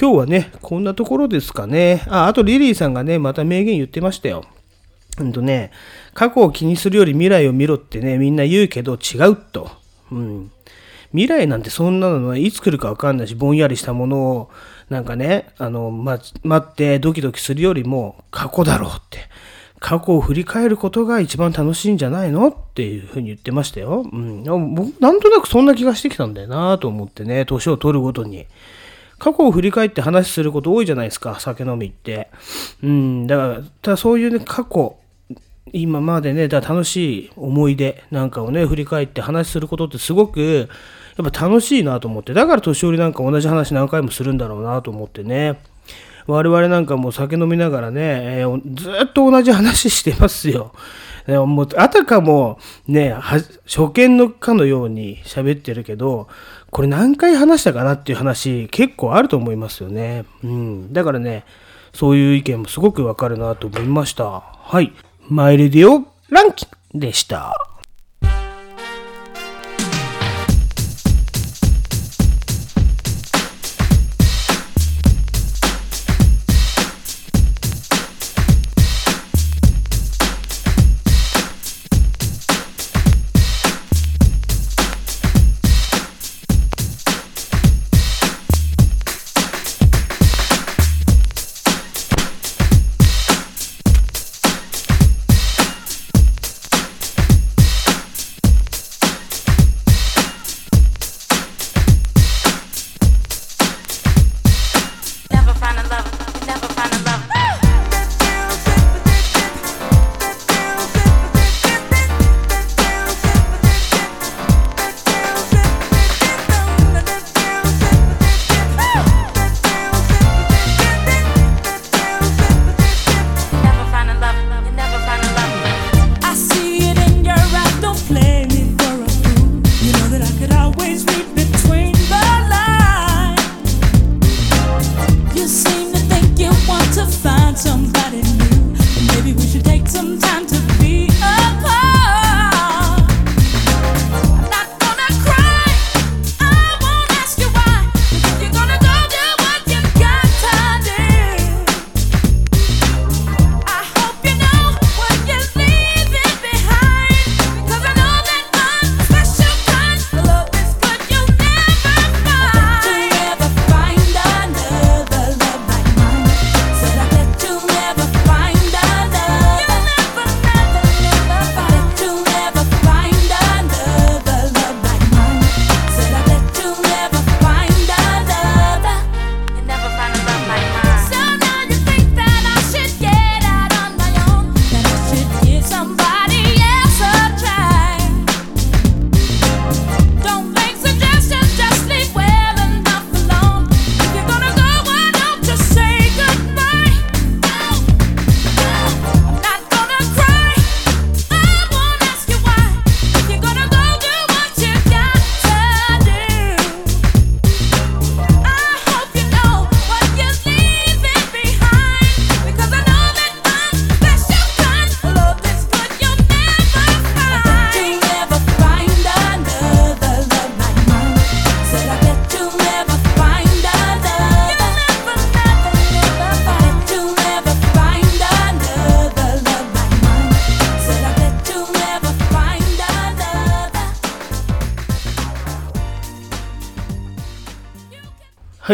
[0.00, 2.02] 今日はね、こんなところですかね。
[2.08, 4.44] あ、あとリリーさんがね、また名言言ってましたよ。
[5.18, 5.70] うんとね、
[6.12, 9.70] 過去を気にするより未来を見ろってね、みんな言うけど違うと。
[10.10, 10.50] うん。
[11.10, 14.50] 未来なんてそんなのはいつ来るかわかんないし、ぼんやりしたものを、
[14.90, 19.20] なんかね、あの、ま、待ってドキドキするよりも過去だろうって。
[19.78, 24.06] 過去を振り返ることが一番楽しいんじゃないのっていうふうに言ってましたよ。
[24.10, 24.42] うん。
[24.42, 28.46] なんとなくそんな気がしてきたんだよなと思ってね、年を取るごとに。
[29.18, 32.28] 過去を振り返って話すること多いじゃないですか、酒飲みって。
[32.82, 34.96] うん、だから、ただそういうね、過去、
[35.72, 40.68] 今までね、だ楽しい思い出なんかをね、振り返って話することってすごく、
[41.16, 45.58] やっぱ楽しいなと思って、だから年寄りなんか同じ話何回もするんだろうなと思ってね。
[46.26, 50.72] 我々なんかもう酒飲みながらね、えー、ずっと同じ話してますよ。
[51.26, 53.14] もうあたかもね、
[53.66, 56.28] 初見のかのように喋ってるけど、
[56.70, 60.24] これ何回話したかなっていう話結構あると思いますよね。
[60.42, 60.92] うん。
[60.92, 61.44] だからね、
[61.94, 64.24] そういう意見もすごくわかるなと思いました。
[64.24, 64.92] はい。
[65.28, 67.54] マイレディオランキングでした。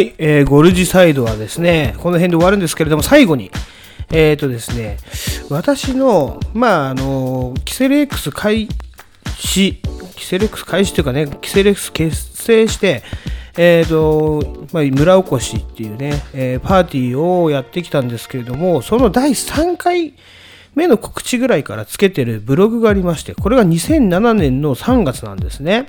[0.01, 3.51] はい、えー、ゴルジサイドはですね、この辺で終わるんですけれども、最後に、
[4.11, 4.97] えっ、ー、とですね、
[5.51, 8.67] 私の、まあ、あの、キセレックス開
[9.37, 9.83] 始、
[10.17, 13.03] キセレックス開始というかね、キセレックス結成して、
[13.59, 20.15] えーとまあ、村おこしっていうね、えー、パーティーをやってきたんですけれども、その第3回
[20.75, 25.85] 目の告知ぐらいからつけてるブログがありまして、これが2007年の3月なんですね。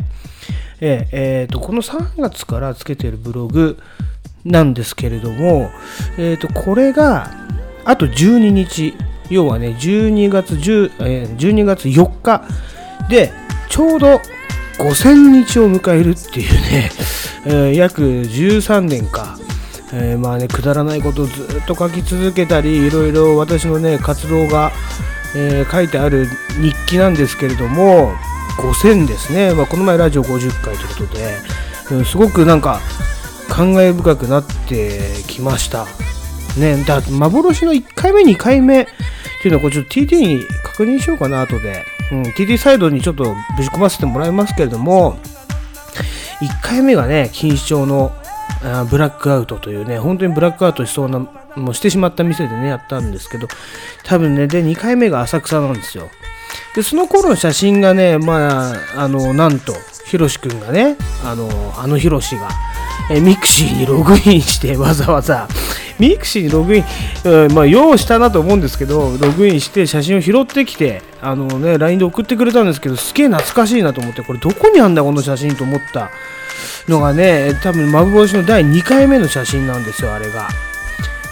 [0.81, 3.77] え、えー、とこの3月からつけてるブログ
[4.43, 5.69] なんですけれども、
[6.17, 7.29] えー、とこれが
[7.85, 8.95] あと12日、
[9.29, 12.43] 要はね、12月 ,10、えー、12月4日
[13.09, 13.31] で、
[13.69, 14.19] ちょうど
[14.77, 16.91] 5000日を迎えるっていうね、
[17.45, 19.37] えー、約13年か、
[19.93, 24.71] えー、まあね、くだらないことをずっと書き続けたり、いろいろ私のね、活動が、
[25.35, 26.27] えー、書いてある
[26.61, 28.13] 日記なんですけれども、
[28.57, 31.37] 5000ですね、まあ、この前ラジオ50回ということで、
[31.91, 32.79] うん、すごくなんか
[33.49, 35.85] 感慨深くなってきました。
[36.57, 38.85] ね、だ幻の1回目、2回目っ
[39.41, 41.85] ていうのはこれちょっと TT に確認しようかな、後で。
[42.11, 45.17] うん、TT サイドにちょっとぶち込ませてもらいますけれども、
[46.41, 48.13] 1回目がね、錦糸町の
[48.63, 51.19] あブラックアウトというね、本当にブラックアウトしそうな、
[51.55, 53.47] もうしてしまった店でね、やったんですけど、
[54.03, 56.09] 多分ね、で、2回目が浅草なんですよ。
[56.75, 59.73] で、その頃の写真がね、まあ、あの、なんと、
[60.05, 62.49] ひろしくんがね、あの、あのひろしが、
[63.09, 65.47] え mixi にログインして わざわざ
[65.99, 66.83] ミクシーにログイン、
[67.23, 76.09] うん、まあ、用したなと思うんですけど、ログインして写真を拾ってきて、あのね、LINE で送ってくれたんですけど、すげえ懐かしいなと思って、これどこにあんだ、この写真と思った
[76.87, 80.49] のがね、多分幻の第2回目の写真なんですよ、あれが。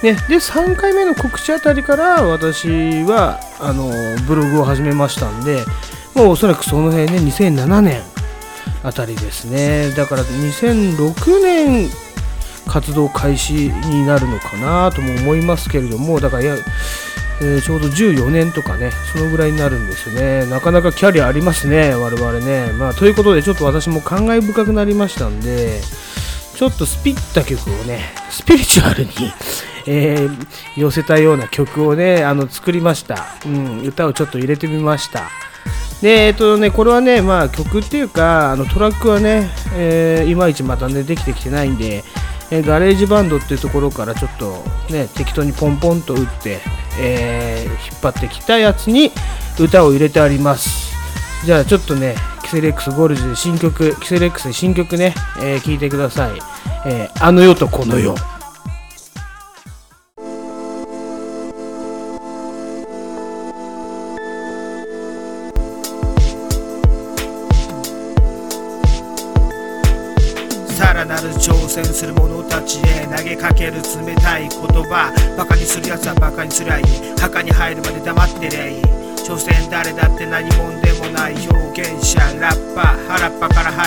[0.04, 3.92] ね、で、3回目の告知あたりから私は、あの、
[4.28, 5.66] ブログを始めましたんで、
[6.16, 8.02] もうおそらくその辺ね、2007年
[8.84, 9.92] あたりですね。
[9.92, 11.90] だから2006年
[12.66, 16.56] 活動開始になるのかなとも思いますけれども、だからや、
[17.42, 20.46] えー、ちょうど14年とかね、そのぐらいになるんですよね。
[20.46, 22.72] なかなかキャリアありますね、我々ね。
[22.74, 25.82] まあ、ということで、ちょっと私も感慨深くなりましたんで、
[26.56, 29.12] ちょっとスピった曲をね、スピリチュアルに
[29.86, 33.26] えー、寄せたような曲をね、あの作りました。
[33.46, 35.30] うん、歌をちょっと入れてみました。
[36.02, 42.04] で、えっとね、これはね、まあ曲っていうか、あのトラックはね、えー、いまいちまたね、できてきてないんで、
[42.52, 46.60] えー、 GarageBand っていうところからちょっとね、適当にポンポンと打って、
[47.00, 49.12] えー、引っ張ってきたやつに
[49.60, 50.94] 歌を入れてあります。
[51.46, 56.32] じゃあちょっとね、キセレックスゴールズで新曲、キセレックスで新曲ね、えー、聴いてください。
[56.86, 58.16] えー、あの世とこの世。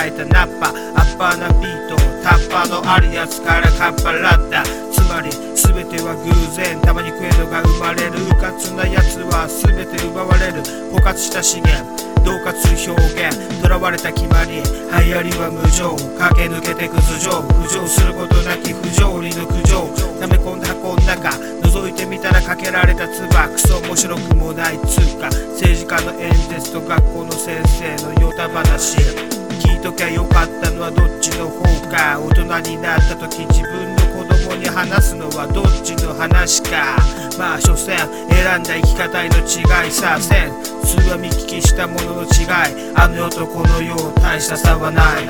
[0.05, 0.71] えたナッパア
[1.05, 5.29] ッパーなビートタッパーのあるやつからカッパラッタつまり
[5.73, 6.79] 全ては偶然。
[6.81, 8.21] たまに食えのが生まれる。
[8.21, 10.61] うかつな奴は全て奪われる。
[10.93, 11.81] 枯渇した資源。
[12.23, 12.93] 恫喝表
[13.27, 13.33] 現。
[13.61, 14.61] 囚われた決まり。
[14.61, 17.31] 流行りは無情駆け抜けてく頭上。
[17.41, 19.89] 浮上することなき不条理の苦情。
[20.21, 21.29] 溜め込んだ箱の中。
[21.29, 23.29] 覗いてみたらかけられた唾。
[23.29, 24.79] クソ面白くもない。
[24.85, 25.25] 通貨
[25.57, 29.42] 政治家の演説と学校の先生のヨタ話。
[29.83, 31.59] ときゃよかったのはどっちの方
[31.91, 32.17] か。
[32.17, 32.29] 大
[32.63, 36.95] 人になった時自分の子供に話すのはどっちの話か。
[37.37, 37.97] まあ所詮
[38.31, 40.53] 選んだ生き方への違いさせん。
[40.87, 42.95] 通話見聞きしたものの違い。
[42.95, 45.27] あの世とこの世大した差はない。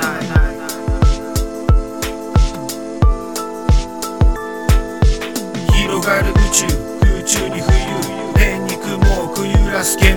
[5.82, 6.66] 広がる宇宙。
[7.00, 7.74] 空中に冬
[8.34, 10.14] 天に雲をくゆらす煙。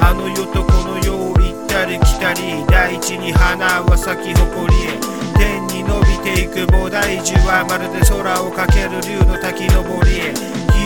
[0.00, 1.43] あの世とこの世を
[1.74, 4.94] たり来たり大地に花は咲き誇り
[5.34, 10.34] 天に伸びていく菩提樹はまるで空をかける竜の滝登りへ。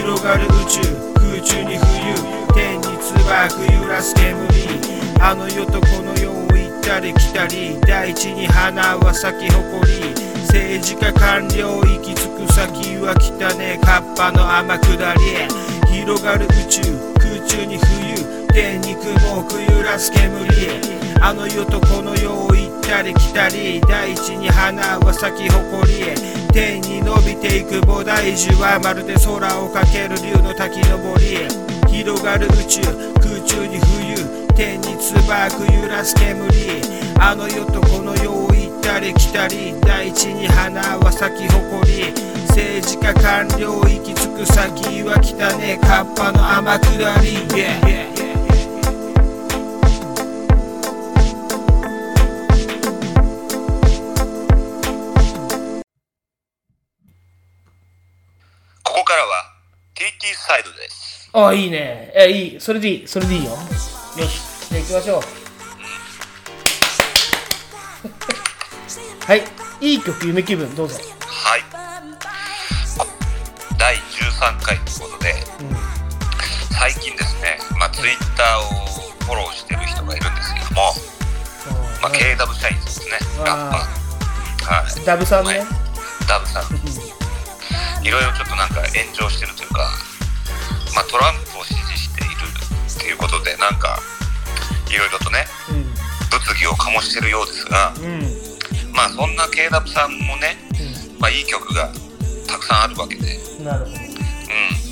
[0.01, 0.81] 広がる宇宙
[1.21, 2.17] 空中に冬
[2.57, 4.49] 天に椿揺らす煙。
[5.21, 10.17] あの世とこの世を行ったり来たり大地に花は咲き誇り。
[10.49, 15.49] 政治家官僚行き着く先は汚ねカッパの天下りへ。
[15.93, 16.81] 広がる宇宙
[17.21, 18.08] 空中に冬天
[18.81, 20.29] に雲をくゆらす煙。
[21.21, 26.05] あの世とこの世を行ったり来たり大地に花は咲き誇り
[26.53, 31.47] 天に伸びていく菩提樹はまるで空をかける竜の滝登り
[31.89, 32.81] 広がる宇宙
[33.21, 36.49] 空中に冬天に椿揺らす煙。
[37.21, 42.13] あの世とこの世を行ったたり来たり大地に花は咲き誇り
[42.49, 48.18] 政治家官僚行き着く先は汚ねカッパの天下り、yeah,
[59.09, 59.55] からは
[59.95, 61.31] TT サイドです。
[61.33, 62.13] あいいね。
[62.15, 62.61] えいい。
[62.61, 63.09] それでいい。
[63.09, 63.53] それでいいよ。
[63.53, 63.57] よ
[64.27, 64.69] し。
[64.69, 65.23] じゃあ行きましょう。
[69.27, 69.45] はい。
[69.81, 70.75] いい曲夢気分。
[70.77, 71.01] どうぞ。
[71.27, 71.65] はい。
[73.79, 75.35] 第13回ということで、
[76.79, 78.63] 最近ですね、まあ、Twitter を
[79.25, 80.95] フォローしてる人がいるんですけども、
[82.03, 83.19] まあ、KW 社員ですね。
[83.39, 84.75] ラッパー。
[84.75, 85.05] はい。
[85.07, 85.67] ダブさんね、はい。
[86.29, 87.18] ダブさん
[88.09, 89.85] いろいろちょっとなんか炎上してるというか、
[90.97, 94.01] まあ、トランプを支持しているっていうことでなんか
[94.89, 95.45] いろいろとね
[96.33, 100.57] 物議を醸してるようですがうんうんまあそんな KW さんもね、
[101.21, 101.93] まあ、いい曲が
[102.49, 103.29] たくさんあるわけで、
[103.61, 103.97] うんなるほうん、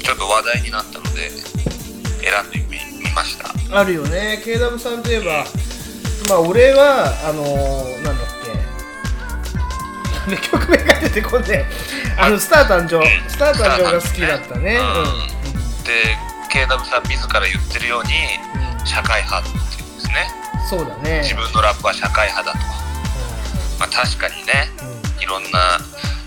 [0.02, 1.30] ちょっと話題になったので
[2.20, 3.48] 選んでみみました。
[3.70, 4.42] どあるよね。
[4.44, 5.46] KW さんといえば
[6.28, 8.46] まあ俺はあのー、なんだっけ。
[10.50, 11.64] 曲名が出てこんね
[12.18, 14.78] あのスター誕生スター誕生が好きだったね。
[14.78, 15.84] うん。
[15.84, 16.16] で
[16.50, 18.10] KW さん自ら言ってるように
[18.86, 20.26] 社会派っていうんですね。
[20.68, 21.20] そうだね。
[21.22, 22.66] 自分のラップは社会派だと、
[23.78, 25.22] まあ、確かにねうん。
[25.22, 25.78] いろんな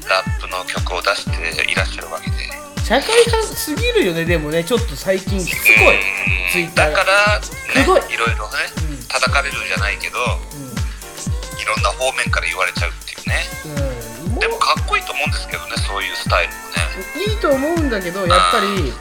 [0.08, 2.38] ラップの曲を出していらっしゃるわけで。
[2.86, 5.96] 社会派すぎるよねでもねちょっと最近しつこい。
[5.96, 6.52] うん。
[6.52, 6.92] ツイッター。
[6.92, 8.02] だから、ね、すごい。
[8.14, 8.58] いろいろね
[8.90, 8.98] うん。
[9.08, 10.18] 叩かれるじゃないけど
[11.58, 14.40] いろんな方面から言われちゃうっていうね。
[14.40, 16.64] でもかっこいいと思うんですけどねそういうスタイルもね。
[17.16, 18.92] ういいと思うんだけどやっぱり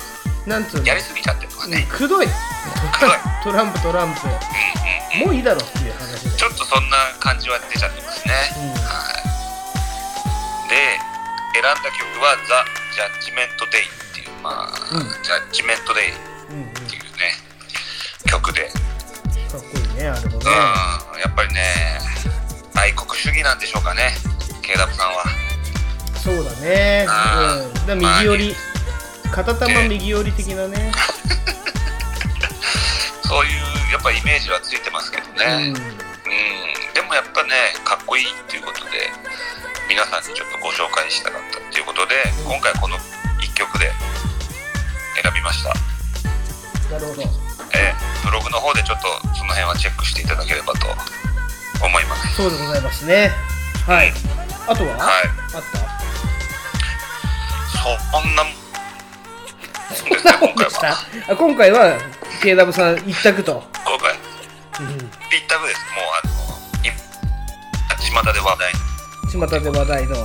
[0.46, 0.84] なんつうの？
[0.86, 2.26] やりすぎちゃってるとかね、くどい。
[3.44, 4.20] トランプトランプ。
[4.26, 4.38] うんうん
[5.24, 6.36] もういいだろっていう話で。
[6.36, 8.70] ちょっとそんな感じは出ちゃってますね、うん。
[8.72, 8.76] は
[10.66, 10.98] い、で
[11.54, 15.00] 選んだ曲は「ザ・ジャッジメント・デイ」っていうまあ、うん。
[15.22, 16.14] ジャッジメント・デイっ
[16.50, 16.74] うんうん。
[16.86, 17.34] ていうね
[18.26, 18.70] 曲で、
[19.50, 20.50] かっこいいねあれもね。
[21.14, 21.20] うん。
[21.20, 22.00] やっぱりね
[22.76, 24.14] 愛国主義なんでしょうかね
[24.62, 25.24] KW さんは
[26.22, 27.06] そうだね。
[27.08, 27.12] う
[27.82, 27.86] ん。
[27.86, 28.54] だ右寄り
[29.32, 30.92] 片玉右寄り的なね。
[33.26, 33.52] そういう
[33.92, 35.62] やっぱイメージはついてますけどうね、ん。
[35.68, 35.80] うん、で
[37.06, 37.50] もやっぱね
[37.84, 39.10] かっこいいっていうことで
[39.88, 42.14] 皆さんにちょっとご紹介したかったっていうことで
[42.44, 42.98] 今回この
[43.40, 43.92] 1曲で
[45.22, 45.68] 選びました、
[46.92, 47.22] なるほど。
[47.72, 50.88] えーブログの方でちょっとその辺はチェックしていただければと
[51.84, 52.34] 思います。
[52.36, 53.32] そうでございますね。
[53.86, 54.12] はい。
[54.66, 55.30] あとは、はい。
[55.54, 56.07] あった？
[57.78, 58.52] そんなもん。
[59.90, 60.96] ですね何今回でしたは
[61.30, 61.98] あ今回は
[62.42, 64.14] KW さん一択と、今回。
[64.80, 65.00] うん、一
[65.48, 65.80] 択です。
[65.94, 66.30] もうあの
[66.86, 66.90] い
[67.98, 68.72] 巷で話題。
[69.32, 70.16] 巷で話題の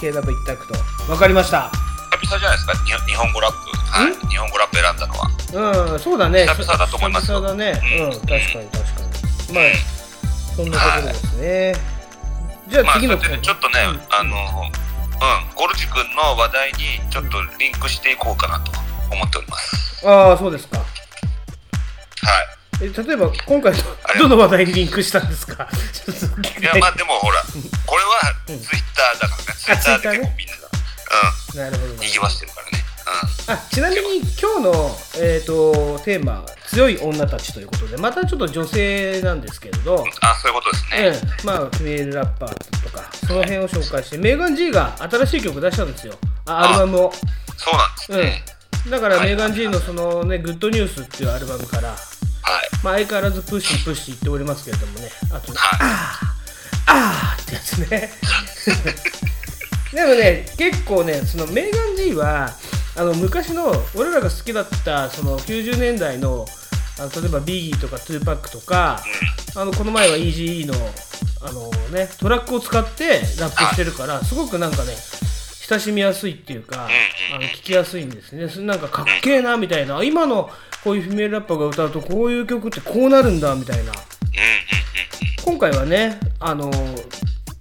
[0.00, 0.74] KW 一択と。
[1.06, 1.70] 分かりました。
[2.20, 2.72] 久々じゃないですか？
[2.72, 5.30] に日本語ラップ、はい、日本語ラップ選んだのは。
[5.92, 6.46] うんそうだね。
[6.46, 7.40] 久々だと思いますよ。
[7.40, 7.80] 久々だね。
[7.98, 8.04] うん。
[8.06, 9.54] うん確かに確かに。
[9.54, 9.64] まあ
[10.56, 11.74] そんなところですね、
[12.66, 14.00] じゃまあ次のでねちょっとね、うん。
[14.10, 14.36] あの
[15.20, 18.70] うんゴルジ君の話題にちょっとリンクしていこうかなと
[19.12, 20.06] 思っております。
[20.06, 20.78] ああそうですか。
[20.78, 20.86] はい。
[22.80, 23.72] え例えば今回
[24.18, 25.66] どの話題にリンクしたんですか？
[26.60, 26.62] い。
[26.62, 27.42] やまあでもほら
[27.86, 28.60] これはツイッ
[28.94, 30.54] ターだからね、ツイッターで結構みんな。
[30.54, 30.60] が、
[31.54, 31.58] うん。
[31.58, 31.94] なるほど。
[31.94, 32.77] なにぎわしてるからね、
[33.48, 34.72] あちなみに今日の、
[35.18, 46.14] えー、とテーマ「強い女たち」ということでまたちょっと女性なんですけれど、うん、あそういうことですね、ええまあフィメールラッパーとかその辺を紹介してメーガン G が新しい曲出したんですよ。
[46.46, 47.12] あアルバムを。
[47.56, 48.44] そうなんですね、
[48.86, 48.90] うん。
[48.90, 51.98] だからはいメーガン G のそのね「グッドニュース」っていうアルバムから、はい。
[52.82, 55.78] まあ、相変わらず pussy pussy 言っておりますけれどもねあとねはい。
[56.86, 58.10] あーってやつね
[59.92, 62.50] でもね結構ねそのメーガン G は
[62.96, 66.46] あの昔の俺らが好きだったその90年代の
[67.00, 69.00] あの例えば Biggie とか 2Pac とか
[69.56, 70.74] あのこの前は EGE の
[71.40, 74.94] あの、ね、トラックを使ってラップしてるからすごくなんかね
[75.68, 76.88] 親しみやすいっていうか
[77.34, 78.66] あの聞きやすいんですね。
[78.66, 80.02] なんかかっけえなみたいな。
[80.02, 80.50] 今の
[80.82, 83.92] こういうフィメールラッパーが歌うとこういう曲ってこうなるんだみたいな。
[85.44, 86.70] 今回はねあの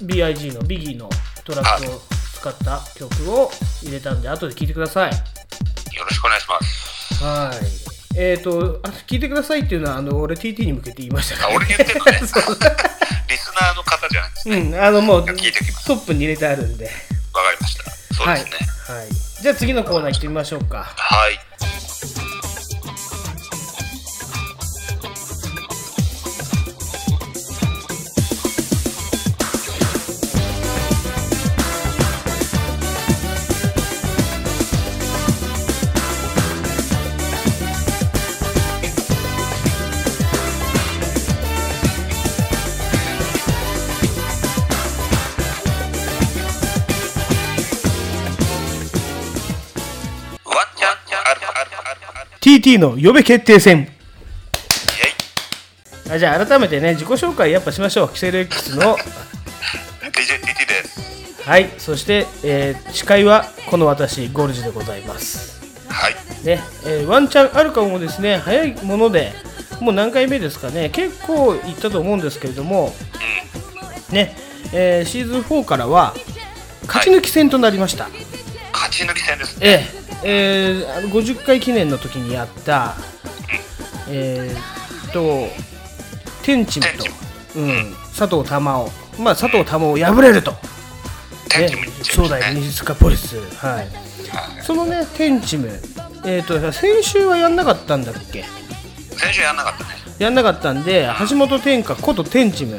[0.01, 1.09] BIG のビギーの
[1.43, 2.16] トラックを
[2.47, 3.51] 使った曲を
[3.83, 5.11] 入れたんで後で聴いてください。
[5.11, 7.23] よろしくお願いします。
[7.23, 8.19] はい。
[8.19, 12.11] えっ、ー、とあ聴いてくださいっていうのはあの俺 TT に向けて言いましたから、あ俺言ってんのね。
[13.29, 16.85] リスナーの方じゃないですねうんあのもうトップに入れてあるんで。
[16.85, 17.83] わかりました。
[18.15, 18.51] そうですね。
[18.87, 19.07] はい、はい、
[19.41, 20.93] じゃあ次のコーナー行ってみましょうか。
[20.95, 21.39] はい
[52.67, 53.87] TT の嫁決定戦。
[56.11, 58.09] あじゃあ改めてね自己紹介やっぱしましょう。
[58.09, 58.97] キセル X の。
[58.97, 61.43] DJTT です。
[61.43, 61.69] はい。
[61.77, 65.61] そして、えー司会はこの私ゴルジでございます。
[65.87, 66.13] はい。
[66.45, 69.31] ね、えーワンチャンあるかもですね早いもので
[69.79, 70.89] もう何回目ですかね。
[70.89, 72.93] 結構いったと思うんですけれども。
[74.11, 74.35] ね、
[74.73, 76.13] えーシーズン4からは
[76.85, 78.09] 勝ち抜き戦となりました、
[78.73, 79.67] 勝ち抜き戦ですね。
[79.67, 82.95] えええーあの50回記念の時にやった
[84.09, 85.47] えーっと
[86.43, 87.05] 天チムと
[87.55, 88.91] うん、佐藤玉緒。
[89.19, 90.57] まあ佐藤玉緒敗れると、ね
[91.49, 93.37] 天チムに、正代西塚ポリス。
[93.55, 93.75] はい。
[93.77, 93.87] はい。
[94.61, 95.67] そのね天チム
[96.25, 98.43] えーっと先週はやんなかったんだっけ？
[99.15, 99.89] 先週やんなかったね。
[100.19, 102.77] やんなかったんで橋本天下こと天チム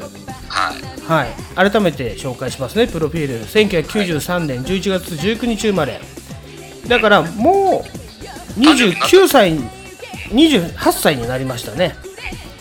[0.49, 1.27] はい。
[1.27, 1.27] は
[1.67, 1.71] い。
[1.71, 2.87] 改めて紹介しますね。
[2.87, 3.47] プロフィール。
[3.47, 6.01] 1993年11月19日生まれ
[6.89, 7.85] だからも
[8.57, 9.59] う29歳
[10.31, 11.95] 28歳になりましたね。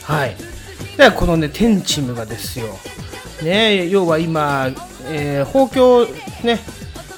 [0.03, 0.35] はい。
[0.97, 2.67] だからこのね天チームがですよ。
[3.43, 4.69] ね要は今、
[5.05, 6.05] えー、法教
[6.43, 6.59] ね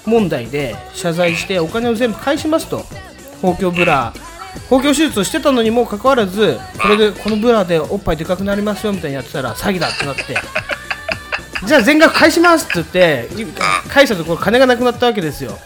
[0.05, 2.83] 問題で謝罪してお金を全部返しますと。
[3.41, 4.13] 法教ブラ
[4.69, 10.35] 包協手術をしてたのにもかかわらずこれでこのブラでおっぱいでかくなりますよみたいにやってたら詐欺だってなって。
[11.65, 15.57] じゃあ全額返しますって言って返したところ金がなくなったわけですよ。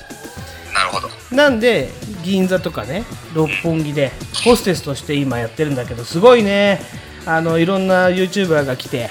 [0.74, 1.13] なるほど。
[1.34, 1.90] なんで
[2.24, 3.04] 銀座とかね
[3.34, 4.12] 六本木で
[4.46, 6.80] ホステスとして今やってるんだけどすごいね。
[7.26, 9.10] あのいろんな YouTuber が来て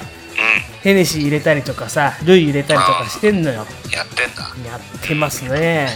[0.82, 3.66] ヘネシー入れたりとかさルイ入れたりとかしてんのよ。
[3.84, 4.70] うんやってんだ。
[4.70, 5.88] やってますね。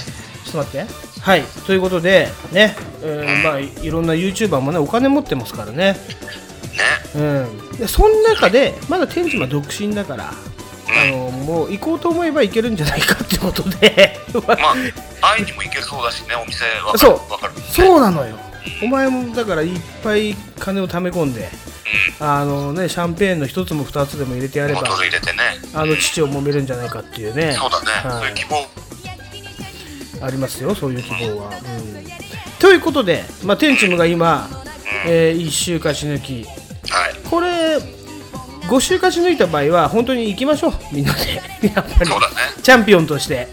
[0.44, 1.20] ちょっと待って。
[1.20, 1.42] はい。
[1.66, 5.76] ということでね、えーまあいろんな YouTuber もねお金持ってますからね。
[5.76, 5.96] ね。
[7.14, 7.78] うん。
[7.78, 10.32] でその中でまだ天智は独身だから
[10.96, 14.18] あのもう行こうと思えば行けるんじゃないかってことで。
[14.46, 14.74] まあ
[15.20, 17.32] 会いにも行けそうだしねお店わかるそう。
[17.32, 17.54] わかる。
[17.54, 18.38] ねそうなのよ。
[18.82, 21.48] お前もだからいっぱい金を貯め込んで
[22.20, 24.88] あのねシャンペーンの一つも二つでも入れてやればね。
[25.74, 27.52] あの父を揉めるんじゃないかっていうね。
[27.52, 28.20] そうだね、はい。
[28.20, 28.86] そういう希望。
[30.22, 34.48] ありますよそういう希望は、うん、ということで、まあ、天チムが今、
[35.06, 36.46] え1週勝ち抜き
[38.68, 40.72] 5週勝ち抜いた場合は本当に行きましょう。
[40.92, 41.42] みんなで。
[41.74, 42.10] やっぱり。
[42.10, 42.34] そうだね。
[42.62, 43.48] チャンピオンとして。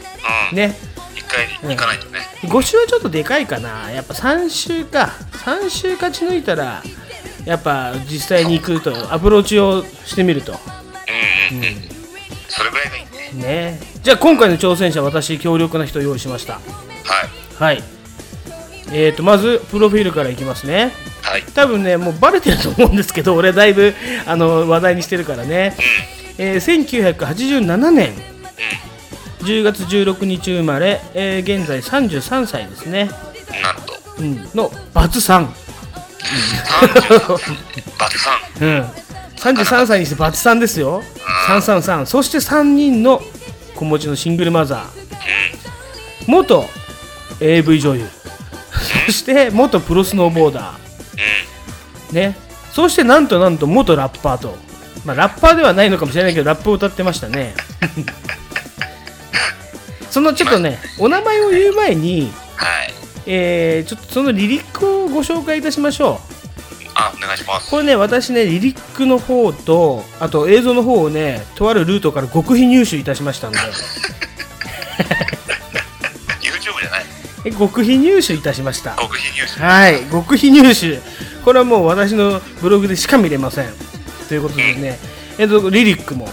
[0.51, 0.57] うん。
[0.57, 0.76] ね。
[1.16, 3.91] 一回行かないとね、5週はちょっとでかいかな。
[3.91, 5.14] やっぱ3週か。
[5.45, 6.84] 3週勝ち抜いたら
[7.45, 10.53] やっぱ実際に行くとアプローチをしてみると。
[11.51, 11.89] うんうんうん、
[12.47, 13.45] それぐらいがいいね。
[13.45, 13.82] ね。
[14.01, 16.53] じゃあ今回の挑戦者私強力な人を用意しました。
[16.53, 16.59] は
[17.70, 17.74] い。
[17.76, 17.92] はい
[18.93, 20.91] えーとまずプロフィールからいきますね。
[21.23, 21.43] はい。
[21.53, 23.93] 多分ねもうバレてると思うんですけど俺だいぶ
[24.25, 25.75] あの話題にしてるからね、
[26.37, 28.13] えー1987年
[29.39, 33.09] 10月16日生まれ、えー現在33歳ですね、
[33.61, 33.93] なんと。
[34.19, 35.53] うん、のバツさん、33
[37.99, 38.29] バツさ
[38.59, 38.63] ん。
[38.63, 38.81] うん、
[39.37, 41.01] 33歳にしてバツさんですよ。
[41.47, 43.21] 333そして3人の
[43.75, 44.83] 子持ちのシングルマザー。
[46.27, 46.65] 元
[47.41, 48.05] AV 女優
[48.84, 52.13] そして元プロスノーボーダー。
[52.13, 52.36] ね。
[52.71, 54.55] そしてなんとなんと元ラッパーと。
[55.05, 57.53] まあラッパーではないのかもしれないけどラップを歌ってましたね。
[60.09, 62.93] そのちょっとねお名前を言う前にはい。
[63.25, 66.19] えーちょっとそのリリックをご紹介いたしましょ
[66.95, 67.67] あお願いします。
[67.67, 73.59] うこれね私ねリリックの方とあと映像の方をねとあるルートから極秘入手いたしましたので
[77.51, 78.95] 極秘入手いたしました。
[78.95, 80.99] 極秘ニュースはい極秘入手。
[81.43, 83.69] これはもう私のブログでしか見れません。
[84.27, 84.97] ということでね。
[85.37, 86.29] えっとリリックも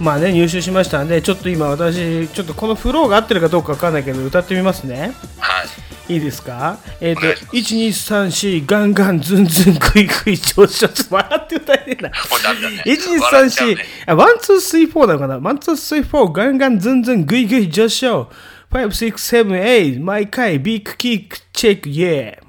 [0.00, 5.14] まあね入手しましたんでちょっと今私ちょっとこのフローが合ってるかどうかわかんないけど歌ってみますね。
[5.38, 5.81] はい
[6.12, 6.78] いいですか？
[7.00, 12.10] えっ、とお願いします1234ガンガンズンズングイグイ上昇ちょっと笑って歌えねえな。
[12.10, 12.82] これダメだね
[13.20, 13.84] 笑っちゃう1234ね。
[14.06, 18.30] あ one two three four なのかな one two three four ガンガンズンズングイグイ上昇。
[18.70, 22.46] 5678毎回ビッグキックチェックイエー。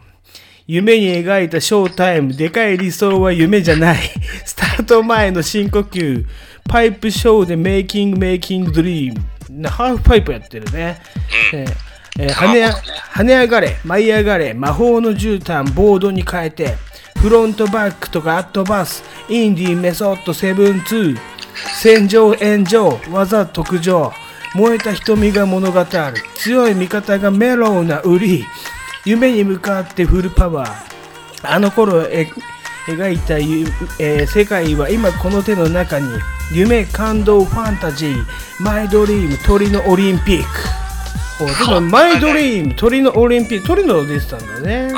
[0.66, 2.34] 夢に描いたショータイム。
[2.36, 4.00] でかい理想は夢じゃない。
[4.46, 6.24] スタート前の深呼吸。
[6.70, 9.22] パイプショーでメイキングメイキングドリーム
[9.62, 11.02] なハーフパイプやってるね、
[11.54, 12.70] えーえー跳ね
[13.14, 16.76] 跳ね上がれ舞い上がれ魔法の絨毯ボードに変えて
[17.20, 21.18] フロントバックとかアットバスインディーメソッド72
[21.82, 24.12] 戦場炎上技特上
[24.56, 25.88] 燃えた瞳が物語る。
[26.36, 28.46] 強い味方がメロウな売り
[29.04, 30.94] 夢に向かってフルパワー。
[31.44, 32.28] あの頃え
[32.88, 36.08] 描いた、えー世界は今この手の中に
[36.54, 38.26] 夢感動ファンタジー
[38.60, 40.46] マイドリーム鳥のオリンピック。
[41.42, 44.92] おちょっとマイドリーム鳥のオリンピック鳥の出てたんだね。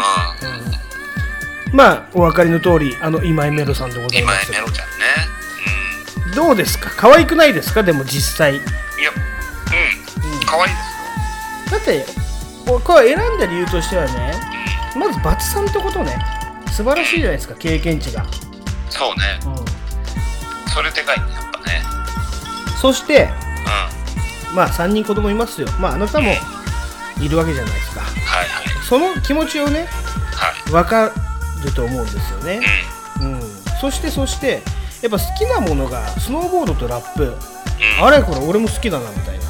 [1.71, 4.51] うまあお分かりの通りあの今井メロさんでござい今ます。
[4.51, 6.35] 井メロちゃんね。
[6.35, 6.91] どうですか？
[6.95, 7.83] 可愛くないですか？
[7.83, 8.51] でも実際。
[8.51, 8.65] うんいや
[9.11, 10.45] うん。
[10.45, 12.05] 可愛いですだって
[12.65, 14.33] これ選んだ理由としてはね
[14.97, 16.17] まずバツさんってことね。
[16.71, 18.25] 素晴らしいじゃないですか経験値が、
[18.89, 19.39] そうね。
[20.73, 21.81] それでかいねやっぱね。
[22.81, 23.29] そして
[23.99, 24.04] うん
[24.55, 25.67] まあ3人子供いますよ。
[25.79, 26.31] まああなたも
[27.21, 28.01] いるわけじゃないですか。
[28.01, 28.65] はいはい。
[28.87, 29.87] その気持ちをね
[30.33, 30.71] はい。
[30.71, 31.11] 分か
[31.63, 32.61] ると思うんですよね、
[33.21, 33.41] ううん、
[33.81, 34.61] そしてそして
[35.01, 37.23] やっぱ好きなものがスノーボードとラップ。
[37.23, 37.35] んうん。
[38.05, 39.45] あれこれ俺も好きだなみたいな。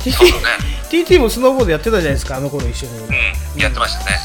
[0.00, 0.42] TT, そうだね。
[0.90, 2.98] TT もスノーボードやってたじゃないですかあの頃一緒に。
[2.98, 3.60] うん。
[3.60, 4.16] やってましたね。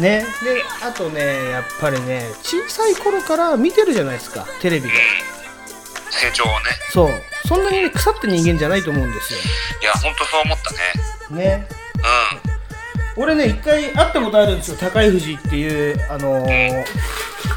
[0.00, 0.26] ね。
[0.42, 4.94] であとねやっぱりね小さい頃から見てるじゃないですかテレビで
[6.20, 6.54] 成長をね。
[6.90, 7.10] そう。
[7.46, 9.38] そんなにね腐った人間じゃないと思うんですよ。
[9.82, 10.58] いやほんとそう思っ
[11.30, 11.44] たね。
[11.44, 11.68] ね。
[13.16, 13.22] うん。
[13.22, 14.76] 俺ね一回会ったことあるんですよ。
[14.78, 16.84] 高い富士っていうあのー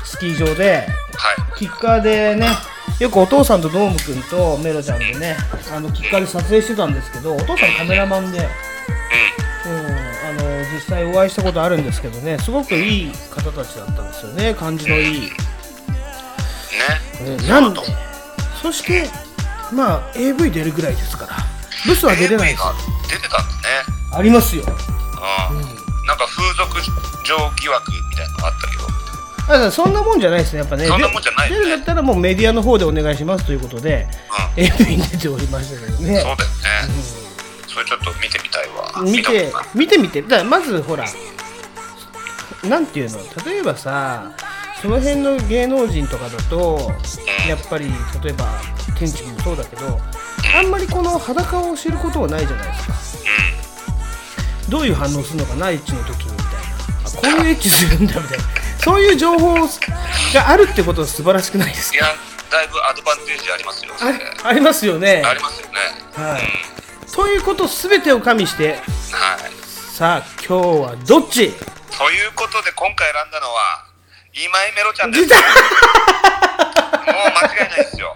[0.04, 0.88] スキー場で。
[1.16, 1.48] はい。
[1.58, 2.48] キッカーでね
[3.00, 5.36] よくお父さんとドームくんとメロちゃんでね
[5.72, 14.54] あのキッカーで撮影してたんですけどお父さんカメラマンで、うん、あの実際お会いしたことあるんですけどねすごくいい方たちだったんですよね。
[14.54, 15.24] 感じのいい、うん。
[15.26, 15.32] ね。
[17.40, 17.48] うん。
[17.48, 17.82] なんで
[18.62, 19.10] そして
[19.72, 21.36] まあ AV 出るぐらいですから。
[21.86, 22.64] ブスは出れないです。
[23.10, 23.54] 出てたんだね。
[24.12, 24.64] ありますよ。
[24.64, 24.70] うん。
[26.06, 26.82] なんか風俗
[27.24, 28.84] 嬢疑惑みたいなのがあったけど。
[28.84, 30.60] だからそんなもんじゃないですね。
[30.60, 31.64] やっぱねそんなもんじゃないよね。
[31.64, 34.08] 出るんだったらもうメディアの方でお願いしますということで
[34.58, 34.64] うん。
[34.64, 36.00] AV に出ておりましたけどね。
[36.00, 36.36] そうだよね。
[37.68, 39.04] それちょっと見てみたいわ。
[39.04, 40.22] 見て見てみて。
[40.24, 41.06] だまずほら
[42.64, 43.20] なんていうの？
[43.46, 44.32] 例えばさ
[44.82, 46.92] その辺の芸能人とかだと
[47.48, 47.86] やっぱり
[48.24, 48.46] 例えば
[48.98, 50.00] ケンチ君もそうだけど
[50.56, 52.94] あんまりこの裸を知ることはないじゃないですか。
[54.70, 56.60] どういう反応するのかなエッチの時にみたいな。
[57.06, 58.44] あこういうエッチするんだみたいな。
[58.80, 61.98] そういう情報があるってことは素晴らしくないですか？
[61.98, 62.06] いや
[62.52, 63.94] だいぶアドバンテージありますよ。
[63.98, 64.14] それ
[64.44, 65.24] あありますよね。
[65.26, 65.74] ありますよね。
[66.14, 66.42] はい。
[67.14, 68.80] ということ全てを加味してはい。
[69.66, 71.52] さあ今日はどっち？
[71.98, 73.87] ということで今回選んだのは
[74.38, 75.26] 今井メロちゃんです。
[75.26, 75.40] もう
[77.34, 78.16] 間違いないですよ。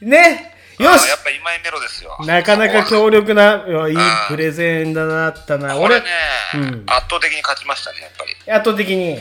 [0.00, 0.08] うん。
[0.08, 0.54] ね。
[0.78, 1.04] よし。
[1.04, 2.16] あやっぱ今井メロですよ。
[2.24, 3.94] なかなか強力ないやい
[4.28, 5.76] プレゼンだなったな。
[5.78, 6.06] 俺ね、
[6.54, 6.84] うん。
[6.86, 8.52] 圧倒的に勝ちましたねやっぱり。
[8.52, 9.12] 圧倒的に。
[9.12, 9.20] うん。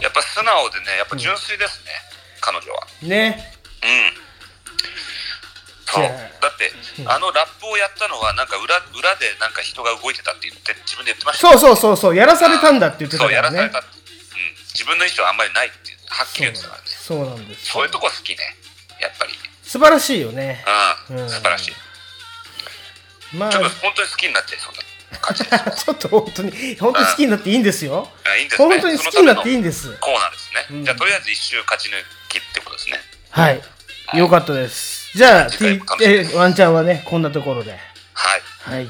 [0.00, 1.90] やっぱ素直でねやっぱ純粋ですね、
[2.40, 2.86] 彼女は。
[3.02, 3.52] ね。
[3.82, 4.23] うん
[5.94, 6.04] そう。
[6.04, 6.72] だって、
[7.06, 11.48] あのラップをやったのはなんか裏裏でなんか人が動いてたって言って自分で言ってました。
[11.50, 12.16] そうそうそうそう。
[12.16, 13.56] やらされたんだって言ってたそうからね。
[13.58, 13.94] やらされた、うん、
[14.74, 16.88] 自分の意思はあんまりないってはっきり言ってたからね。
[16.90, 17.70] そうなんです。
[17.70, 18.42] そういうとこ好きね。
[19.00, 19.32] やっぱり。
[19.62, 20.64] 素晴らしいよね。
[21.10, 21.28] うん、うん。
[21.30, 21.72] 素晴らしい。
[23.36, 23.50] まあ。
[23.50, 24.82] ちょっと本当に好きになっちゃいそうな
[25.72, 28.10] ちょっと本当に本当に好きになっていいんですよ。
[28.24, 28.68] あいいんですね。
[28.68, 29.96] 本当に好きになっていいんです。
[30.00, 30.84] コーナーですね、うん。
[30.84, 31.92] じゃあとりあえず一周勝ち抜
[32.28, 33.00] きってことですね。
[33.30, 33.62] はい。
[34.18, 37.70] よかったですじゃあ T えワンちゃんはねこんなところで。
[37.70, 38.76] はい。
[38.76, 38.88] はい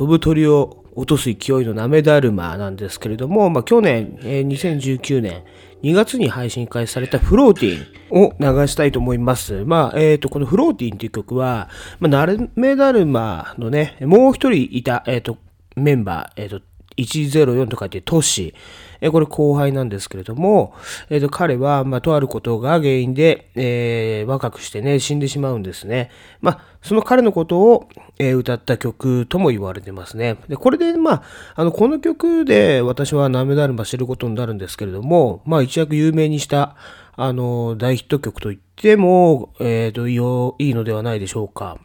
[0.00, 5.42] 飛ぶ鳥を落とす勢いのなめだるまなんですけれども、まあ、去年、えー2019年
[5.82, 9.62] 2月に配信開始されたフローティンを流したいと思います。
[9.66, 15.36] まあ、えっ、ーと、このフローティンっていう曲は、まあ、なめだるまのね、もう一人いた、えっ、ーと、
[15.76, 16.62] メンバー、えっ、ーと、
[16.96, 18.54] 104と書いてトシ。
[19.00, 20.74] えこれ後輩なんですけれども、
[21.08, 26.10] えっ、と、彼は、まあ、とあることが原因で、えー若くしてね、死んでしまうんですね。
[26.40, 27.88] まあ、その彼のことを、
[28.18, 30.36] えー歌った曲とも言われてますね。
[30.48, 31.22] で、これで、まあ、
[31.54, 36.76] あの、この曲で私はなめだるま知ることになるんですけれども、まあ、一躍有名にした、
[37.16, 41.78] あの、大ヒット曲と言っても、えっ、と、いいのではないでしょうか。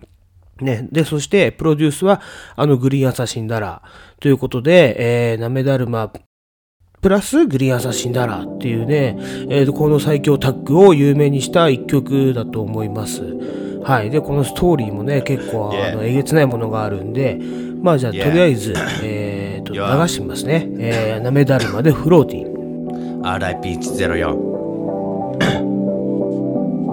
[0.62, 0.88] ね。
[0.92, 2.22] で、そして、プロデュースは、
[2.56, 6.12] あの、グリーンアサシンダラーということで、えー、なめだるま、
[7.06, 9.16] プラスグリーンアサシンダラーっていうね、
[9.52, 13.22] えーと、この最強タッグを有名にした一曲だと思います。
[13.84, 14.10] はい。
[14.10, 17.40] で、このストーリーもね、結構、あの、えげつないものがあるんで、
[17.80, 20.68] まあ、じゃあ、と.りあえず、えーと、流.してみますね。
[20.80, 23.22] えー、なめだるまでフローティン。
[23.22, 24.56] RIP104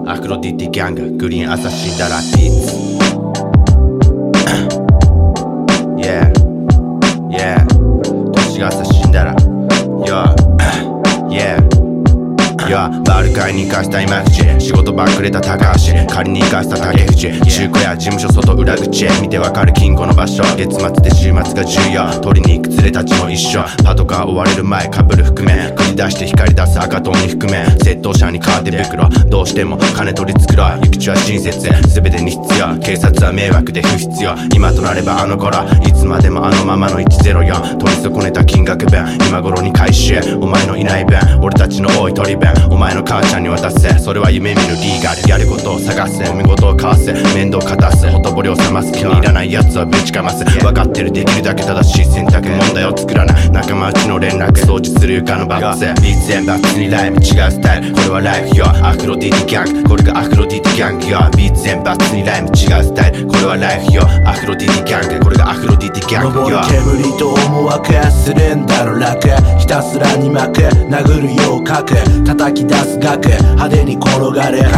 [0.05, 2.51] アクロディティギャンググリーンアサシンダラピー
[4.77, 4.82] ツ
[12.89, 15.93] バルカイに行かした今口仕事ばっくれた高橋。
[16.07, 17.41] 借りに行かした竹内。
[17.41, 20.43] 中古屋事務所外裏口見てわかる金庫の場所。
[20.55, 22.21] 月末で週末が重要。
[22.21, 23.63] 取りに行く連れたちも一緒。
[23.83, 29.09] パトカー追われる前かぶる覆面繰り出して光り出す赤トンに覆面窃盗者にカーテ袋。
[29.29, 30.81] どうしても金取り繕う。
[30.81, 31.59] 行く地は親切。
[31.59, 32.77] 全てに必要。
[32.79, 34.35] 警察は迷惑で不必要。
[34.53, 35.63] 今となればあの頃。
[35.87, 40.19] いつまでもあのままの104取り損ねた金額分今頃に回収。
[40.41, 43.87] お前のいない分俺たちの多い取り分お前の母ちゃんに渡せ。
[43.99, 45.29] それは夢見るリーガル。
[45.29, 46.27] やることを探せ。
[46.27, 47.13] お見事を交わせ。
[47.35, 48.91] 面倒かたすほとぼりを冷ます。
[48.91, 50.43] 気に入らない奴はぶちかます。
[50.43, 53.51] 分かってるできるだけ正しい選択問題を作らない。
[53.51, 54.53] 仲間内の連絡。
[54.53, 57.93] 掃除する床のバッツビーツバッツにライム違うスタイル。
[57.93, 58.65] これはライフよ。
[58.65, 59.89] アフロディティギャング。
[59.89, 61.19] これがアフロディティギャングよ。
[61.37, 63.27] ビーツバッツにライム違うスタイル。
[63.27, 64.03] これはライフよ。
[64.25, 65.25] アフロディティギャング。
[65.25, 69.29] これがアフロディティギャング登るよ煙と思惑スレンダーの楽。
[69.59, 70.61] ひたすらに巻く。
[70.89, 71.93] 殴るよう書く。
[72.25, 74.69] 叩き出す額派手に転がれ考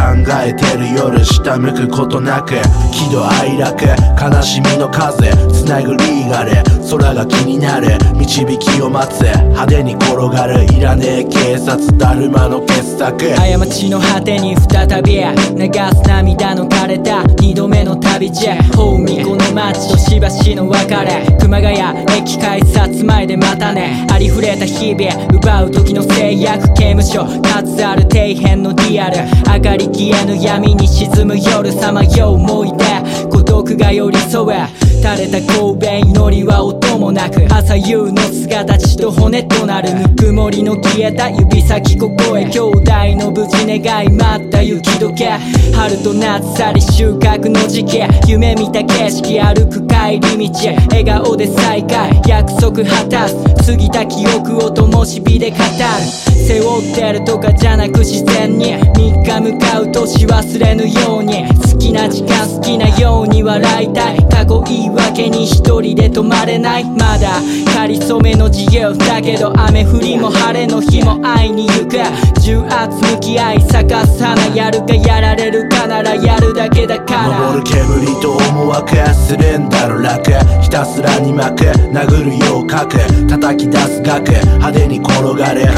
[0.44, 2.56] えてる夜下向くことなく
[2.92, 6.52] 喜怒哀楽悲しみの風つなぐリーガル
[6.90, 13.18] 空が気になる導きを待つ派手に転がるいらねえ警察だるまの傑作。
[13.36, 21.78] 過ちの果てに再び流す涙の枯れた二度目の旅路大見この街としばしの別れ熊谷
[22.12, 24.06] 駅改札前でまたね。
[24.12, 27.26] ありふれた日々奪う時の制約刑務所。
[27.66, 29.18] 数ある底辺のリアル。
[29.48, 33.28] 明かり消えぬ闇に沈む夜さまよう思い出。
[33.30, 34.68] 孤独が寄り添え。
[35.02, 37.46] 垂れた神戸祈りは音もなく。
[37.54, 39.94] 朝夕の姿血と骨となる。
[39.94, 41.30] ぬくもりの消えた。
[41.30, 42.46] 指先ここへ。
[42.46, 42.82] 兄弟
[43.18, 45.30] の無事願い待った雪解け。
[45.76, 52.22] 春と夏去り収穫の時期夢見た景色歩く帰り道笑顔で再会。
[52.28, 53.36] 約束果たす。
[53.66, 56.35] 過ぎた記憶を灯火で語る。
[56.48, 61.44] 背負ってるとかじゃなく自然に3日向かう年忘れぬように
[61.86, 64.18] きな時間好きなように笑いたい。
[64.30, 66.84] 過去言い訳に一人で止まれない。
[66.84, 67.40] まだ
[67.76, 71.98] かりそめの自由だけど雨降りも晴れの日も会いに行く。
[72.42, 77.40] 重圧向き合い咲かす花やるかやられるかならやるだけだから。
[77.40, 80.32] 登る煙と思惑スレンダーの楽
[80.62, 85.74] ひたすらに巻く殴るよう書く叩き出す額派手に転がれ考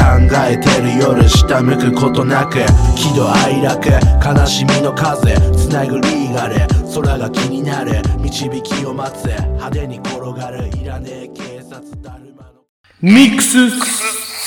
[0.46, 2.58] えてる夜下向くことなく
[2.96, 6.56] 喜怒哀楽悲しみの風つなぐリーガル
[6.94, 12.64] 空が気になる導きを待つ派手に転がるいらねえ警察だるまの
[13.00, 13.70] ミックス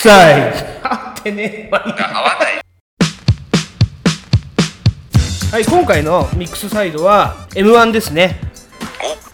[0.01, 0.57] サイド。
[0.83, 1.69] あってね。
[1.71, 2.61] まあいい合わない
[5.51, 8.39] はい、今回のミックスサイドは M1 ですね。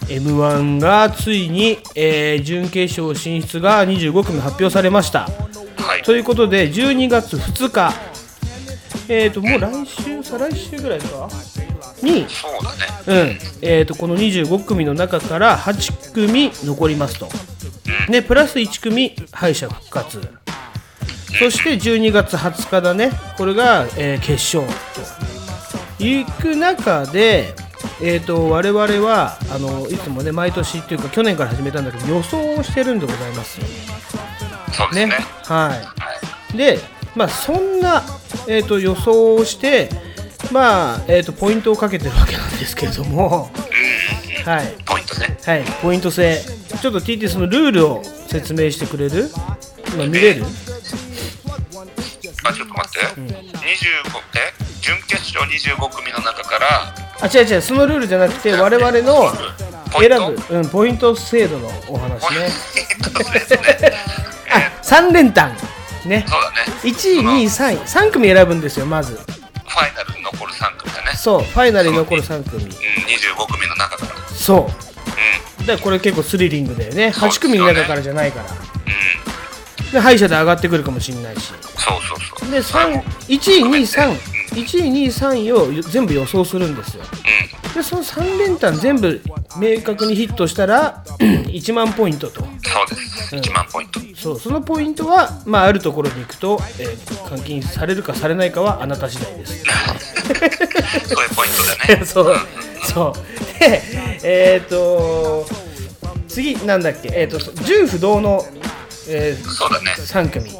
[0.08, 5.28] M1 がついに、えー準決勝進出が25組発表されました。
[5.76, 7.94] はいということで、12月2日、
[9.08, 11.28] えっ、と、もう来週、再来週ぐらいか？
[12.02, 13.38] に、そうだね。
[13.62, 17.28] うん、えっ、と、この25組の中から8組残りますと。
[18.10, 20.20] で、プラス1組敗者復活。
[21.38, 25.38] そして12月20日だね、これが、えー決勝と
[25.98, 27.54] いく中で、
[28.00, 33.66] えー、と我々はあのいつもね毎年っていうか去年から始めたんだけど予想をしてるんでございますね
[34.72, 35.14] そうですね。
[35.44, 35.74] は
[36.54, 36.56] い。
[36.56, 36.78] で
[37.18, 38.04] まあそんな、
[38.46, 39.88] えー、と予想をして
[40.52, 43.50] まあ、えー、とポイントをかけてるわけなんですけれども。
[44.44, 44.76] はい。
[44.86, 45.64] ポイントねはい。
[45.82, 46.40] ポイント制。
[46.80, 49.28] ちょっと TT そのルールを説明してくれる？
[49.92, 50.44] 今見れる？
[52.44, 53.34] あちょっと待って、25
[54.36, 54.54] え？
[54.80, 56.94] 準決勝25組の中から。
[57.20, 57.60] あ違う違う。
[57.60, 59.32] そのルールじゃなくて我々の
[59.98, 60.08] 選
[60.48, 62.38] ぶ、うん、ポイント制度のお話ね。
[62.38, 62.48] ね。
[64.50, 65.54] あ3連単
[66.08, 66.24] ね。
[66.28, 66.56] そうだね。
[66.82, 67.78] 1位2位3位。
[67.78, 69.14] 3組選ぶんですよまず。
[69.14, 71.16] ファイナルに残る3組だね。
[71.16, 72.64] そうファイナルに残る3組。
[72.64, 74.28] うん25組の中から。
[74.34, 75.62] そう。
[75.62, 77.08] うだからこれ結構スリリングだよね。
[77.08, 77.56] 8そうですよね。
[77.56, 78.50] 組の中からじゃないから。
[78.50, 79.90] んうん。
[79.92, 81.52] で敗者で上がってくるかもしれないし。
[81.76, 82.50] そうそうそう。
[82.50, 84.38] で3 1位2位3位。
[84.58, 87.02] 1位2位3位を全部予想するんですよ。
[87.02, 89.20] うんでその3連単全部
[89.56, 92.40] 明確にヒットしたら 1万ポイントと。
[92.42, 92.50] そう
[92.88, 93.36] です。
[93.36, 94.00] 1万ポイント。
[94.16, 96.98] そうそのポイントは、まあ、あるところに行くと、えー
[97.28, 99.64] 換金されるかされないかはあなた次第です。
[101.06, 102.04] そういうポイントだね。
[102.06, 102.36] そう。
[102.84, 103.60] そう。
[103.60, 103.82] で
[104.22, 105.46] えっ、と
[106.28, 107.10] 次なんだっけ？
[107.14, 108.44] えっ、と順不動の、
[109.08, 109.94] えそうだね。
[109.96, 110.50] 3組。
[110.50, 110.56] 3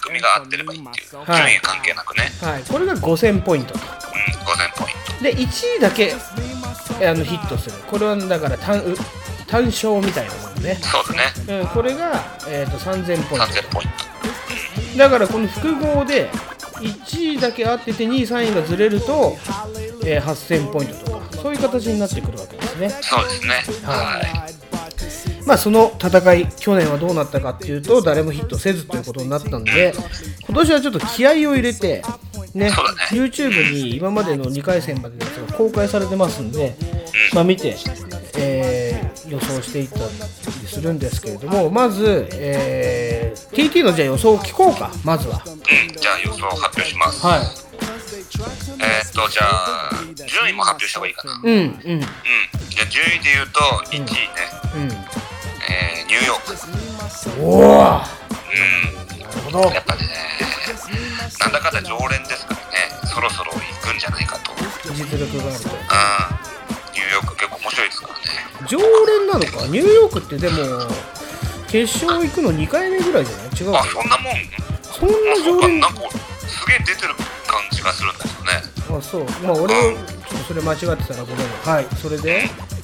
[0.00, 1.16] 組が合ってればいいっていう。
[1.18, 1.26] はい。
[1.42, 2.32] 順位関係なくね。
[2.42, 2.62] はい。
[2.68, 3.80] これが5000ポイントと。
[3.80, 3.88] うん
[4.48, 5.24] 5000ポイント。
[5.24, 6.14] で1位だけ
[7.06, 7.76] あのヒットする。
[7.90, 8.96] これはだから単う
[9.46, 11.60] 単勝みたいなもんね、そうだね。
[11.60, 14.92] うん、これが、えー、と3000ポイン3000ポイント。
[14.92, 16.28] トだからこの複合で
[16.80, 19.36] 1位だけ合ってて2位3位がずれると、
[20.04, 22.90] えー8000ポイントとかそういう形になってくるわけですね。
[22.90, 23.54] そうですね。
[23.84, 24.20] は
[24.54, 24.67] い
[25.48, 29.94] まあその戦い去年はどうなったかっていうと誰もヒットせずということになったんで
[30.46, 32.02] 今年はちょっと気合を入れて
[32.54, 32.70] ね
[33.10, 36.76] YouTube に今までの2回戦までのやつが公開されてますんで、
[37.32, 37.76] まあ、見て、
[38.36, 40.04] えー予想していったり
[40.66, 45.42] するんですけれどもまず、えー TT のじゃあ予想を聞こうかまずは。
[45.46, 45.58] うん
[46.00, 47.26] じゃあ予想発表します。
[47.26, 47.40] はい。
[47.40, 49.90] えーっとじゃあ
[50.26, 51.40] 順位も発表した方がいいかな。
[51.42, 51.56] うんうん。
[51.56, 51.60] う
[51.96, 54.08] んじゃあ順位で言うと1位ね。
[54.76, 55.07] うん
[55.68, 56.40] えーニューヨー
[57.36, 57.42] ク。
[57.42, 58.06] おおな
[59.12, 59.18] うん。
[59.18, 59.60] るほど。
[59.74, 60.00] やっぱね
[61.40, 62.66] なんだかんだ常連ですからね。
[63.14, 63.58] そろそろ行
[63.92, 64.52] くんじゃないかと。
[64.52, 64.54] う
[64.92, 65.68] んニ実力があると。
[65.68, 68.20] ューヨーク結構面白いですからね。
[68.66, 69.66] 常連なのか？
[69.68, 70.56] ニューヨークってでも
[71.68, 73.48] 決勝行くの2回目ぐらいじゃない？
[73.54, 73.70] 違う。
[73.76, 74.34] あかそんなもん。
[74.82, 75.80] そんな常連。
[75.80, 76.10] かなんか
[76.48, 77.14] すげえ出てる
[77.46, 78.98] 感じがするんだけどね。
[78.98, 79.24] あそう。
[79.42, 79.96] まあ俺ちょっ
[80.28, 81.46] とそれ間違ってたらごめん。
[81.64, 82.42] はいそれで。
[82.42, 82.77] 2位が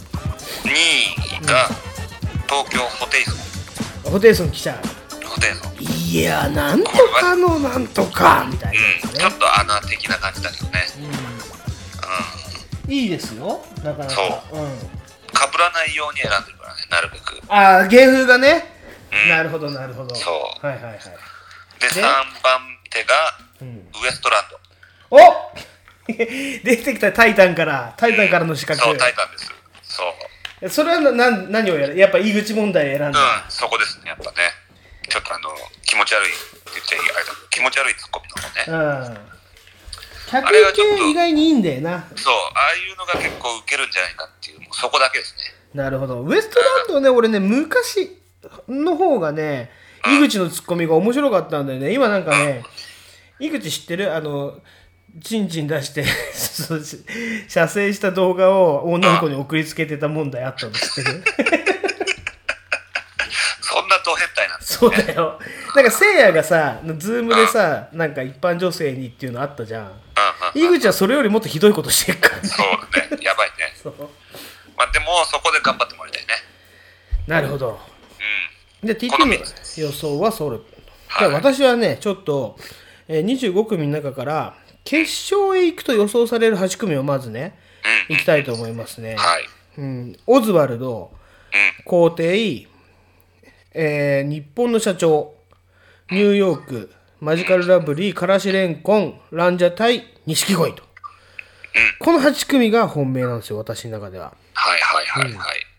[2.54, 4.12] 東京ホテイソン。
[4.12, 4.80] ホテイソン来ちゃ
[5.24, 5.72] ホテイソン。
[5.72, 6.90] ういやなんと
[7.20, 8.46] かのなんとか。
[8.48, 10.80] みたいなやうん、つちょっと穴的な感じだけどね、ね、
[12.86, 13.60] ううん、いいですよ。
[13.82, 14.10] なかなか。
[14.10, 14.56] そう。
[14.56, 14.66] うん。
[14.66, 14.78] ん、
[15.32, 17.42] かぶらないように選んでるからね、なるべく。
[17.48, 18.64] ああ芸風がね、
[19.24, 19.28] うん。
[19.30, 20.14] なるほどなるほど。
[20.14, 20.30] そ
[20.62, 20.64] う。
[20.64, 20.94] はいはいはい、
[21.80, 22.22] で、3番
[22.88, 23.14] 手が
[23.62, 25.16] うん、ウエストランド。
[25.16, 25.18] お
[26.06, 27.94] 出てきたタイタンから。
[27.96, 29.52] タイタンからの資格そう、タイタンです。
[29.82, 30.06] そう。
[30.68, 31.96] それはな何をやる？
[31.96, 34.36] やっぱ井口問題選んだ、うん、そこですね、やっぱね。
[35.08, 35.50] ちょっとあの、
[35.84, 36.38] 気持ち悪いって
[36.74, 39.12] 言っちゃいいあれだ気持ち悪いツッコミの方ね。
[39.12, 39.34] うん。
[40.26, 42.08] 客系意外にいいんだよな。
[42.16, 45.38] そう、ああいうのが結構ウケるんじゃないかっていう、そこだけですね。
[45.74, 46.22] なるほど。
[46.22, 48.18] ウエストランドね俺ね昔
[48.68, 49.70] の方がね
[50.06, 51.92] 井口のツッコミが面白かったんだよね。
[51.92, 52.62] 今なんかね
[53.38, 54.14] 井口知ってる？
[54.14, 54.58] あの
[55.22, 56.04] チンチン出して
[56.34, 56.98] そうし
[57.48, 61.24] 射精した動画を女の子に送りつけてた問題あったの知ってる
[63.60, 65.38] そんなド変態なんですそうだよ。
[65.74, 69.92] なんかせいやがさズームでさなんか一般女性にっていうのあったじゃん。
[70.54, 72.48] 井口はそれよりもっとひどいことしてるからね。
[72.48, 73.74] そうね、やばいね。
[73.82, 73.94] そう。
[74.76, 76.28] まあでも、そこで頑張ってもらいたいね。
[77.26, 77.80] なるほど。
[78.82, 78.88] うん。
[78.88, 80.64] で TT この予想はソルじ
[81.08, 81.28] はい。
[81.28, 82.56] ゃあ私はねちょっと、
[83.08, 84.54] えー25組の中から
[84.84, 87.58] 決勝へ行くと予想される8組をまずね
[88.08, 88.16] うん。
[88.16, 89.44] 行きたいと思いますね、はい。
[89.78, 91.84] うん、オズワルドうん。
[91.84, 92.66] 皇帝、
[93.72, 95.34] えー日本の社長
[96.10, 100.82] ニューヨークマジカルラブリーからしれんこんランジャタイ錦鯉と
[101.98, 105.74] この8組が本命なんですよ私の中でははいはいはいはい。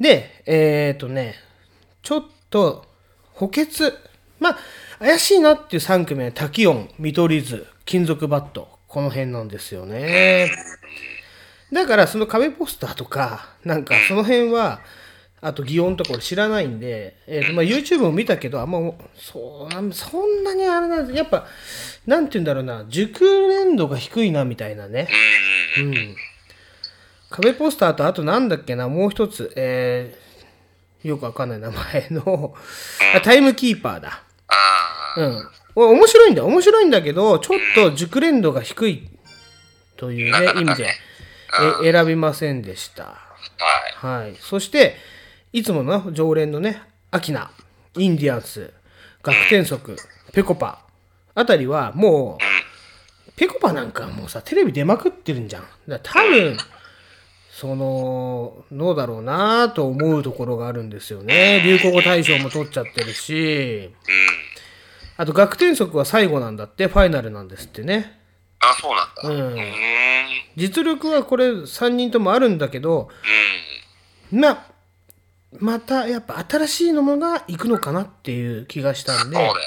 [0.00, 1.34] で、えっ、とね、
[2.02, 2.84] ちょっと
[3.32, 3.92] 補欠、
[4.38, 4.58] まあ、
[4.98, 10.50] 怪しいなっていう3組はタキオン、見取り図、金属バット、この辺なんですよね。
[11.72, 14.82] だから、その壁ポスターとか、なんかその辺は、
[15.40, 18.78] あと擬音とか俺知らないんで、えーとまあ、YouTube も見たけど、あんま
[19.14, 21.16] そうそんなにあれなんです。
[21.16, 21.46] やっぱ、
[22.06, 25.08] なんて言うんだろうな、熟練度が低いなみたいなね。
[25.78, 26.16] うん。
[27.30, 29.50] 壁ポスターとあとなんだっけなもう一つ。
[29.56, 32.54] えー、よくわかんない名前の
[33.14, 34.24] あタイムキーパーだ。
[35.16, 36.46] うんお面白いんだよ。
[36.46, 39.08] 面白いんだけどちょっと熟練度が低い。
[39.96, 40.90] というね意味で。
[41.82, 43.04] え選びませんでした。
[43.04, 44.22] はい。
[44.24, 44.96] はい、そして
[45.52, 47.50] いつもの常連のねアキナ。
[47.96, 48.72] インディアンス。
[49.22, 49.96] 学天則。
[50.32, 50.80] ペコパ
[51.34, 55.64] あたりはもうペコパなんかもうさテレビ出まくってるんじゃん。
[55.86, 56.56] だ多分
[57.52, 61.62] そのどうだろうなと思うところがあるんですよね。
[61.64, 63.90] 流行語大賞も取っちゃってるし
[65.18, 68.18] あと学天則は最後なんだってファイナルなんですってね
[68.60, 69.44] あ、そうなんだ。
[69.44, 69.56] うん。
[70.56, 73.10] 実力はこれ3人ともあるんだけど
[74.30, 74.66] まあ
[75.58, 79.60] またやっぱ新しいのもがいくのかなっていう気がしたんでそうだよね。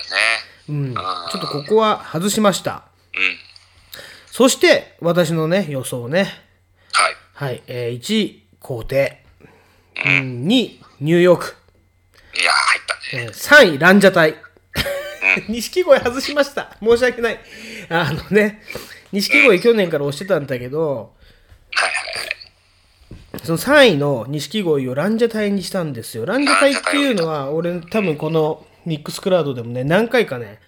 [0.69, 1.01] うん、ちょ
[1.37, 2.85] っとここは外しました。
[4.31, 6.31] そして、私のね、予想ね。
[6.93, 7.15] はい。
[7.33, 9.25] はい、えー、1位、皇帝。
[10.05, 11.57] うん、2位、ニューヨーク。
[12.39, 13.23] いやー、入ったね。
[13.25, 13.31] えー
[13.73, 14.35] 3位、ランジャタイ。
[15.47, 16.75] 錦鯉外しました。
[16.81, 17.39] 申し訳ない。
[17.89, 18.61] あのね、
[19.11, 21.13] 錦鯉去年から押してたんだけど。
[23.43, 26.25] その3位の錦鯉をランジャタイにしたんですよ。
[26.25, 30.59] ランジャタイっていうのは、俺多分このミックスクラウドでもね、何回かね、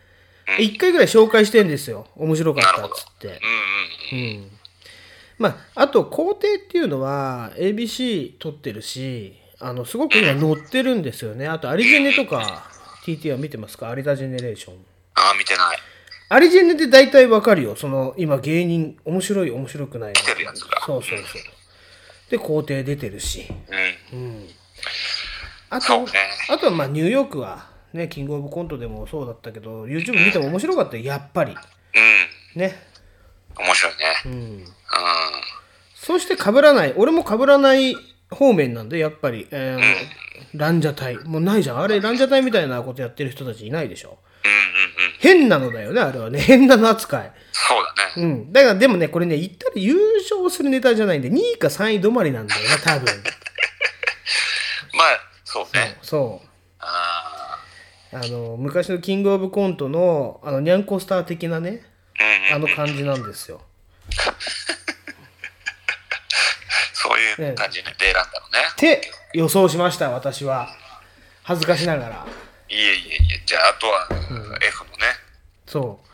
[0.60, 2.08] 1回ぐらい紹介してんですよ。
[2.16, 3.40] 面白かったっつって。
[4.12, 4.52] うん。
[5.38, 11.48] まあ、あと、皇帝っていうのは ABC 撮ってるし、あの、すごく今乗ってるんですよね。
[11.48, 12.70] あと、アリジェネとか
[13.06, 13.90] TT は見てますか？
[13.90, 14.86] アリダジェネレーション。
[15.16, 15.78] あー、見てない。
[16.30, 17.76] アリジェネって大体わかるよ。
[17.76, 20.14] その、今芸人、面白い、面白くない。
[20.14, 21.42] 来てるやつがそうそうそう。
[22.32, 23.46] で、皇帝出てるし。
[24.14, 24.50] うん。
[25.70, 26.12] あと、そうね
[26.50, 31.52] あとはまあニューヨークは、ね、キングオブコントでもそうだったけど、YouTube 見ても面白かったよ、やっぱり。
[31.52, 32.62] うん。
[32.62, 32.82] ね。
[33.58, 33.98] 面白いね。
[34.26, 34.64] ううん。
[34.64, 34.66] ん。
[35.96, 37.96] そして被らない、俺も被らない
[38.34, 40.24] 方面なんで、やっぱり、えー
[40.56, 41.18] ランジャタイ。
[41.18, 41.80] もうないじゃん。
[41.80, 44.20] あれ、ランジャタイみたいなことやってる人たちいないでしょ。
[44.46, 45.40] うんうんうん。
[45.40, 46.40] 変なのだよね、あれはね。
[46.40, 47.32] 変なの扱い。
[47.52, 48.24] そうだね。
[48.24, 48.54] うん。
[48.54, 49.96] だから、でもね、これね、言ったら優
[50.30, 53.06] 勝するネタじゃないんで、2位か3位止まりなんだよね、 多分。
[54.94, 55.98] まあ、そうね。
[56.02, 56.48] そう。
[56.80, 57.60] あ
[58.12, 61.84] あの、昔のキングオブコントの、あの、ニャンコスター的なね。
[62.54, 63.62] あの感じなんですよ。
[66.94, 68.68] そういう感じで選んだのね。
[68.72, 69.02] って
[69.34, 70.70] 予想しました、私は。
[71.44, 72.26] 恥ずかしながら。
[72.70, 73.44] いえいえいえ。
[73.46, 74.08] じゃあ、あとは
[74.62, 75.06] F のね。
[75.66, 76.08] そう。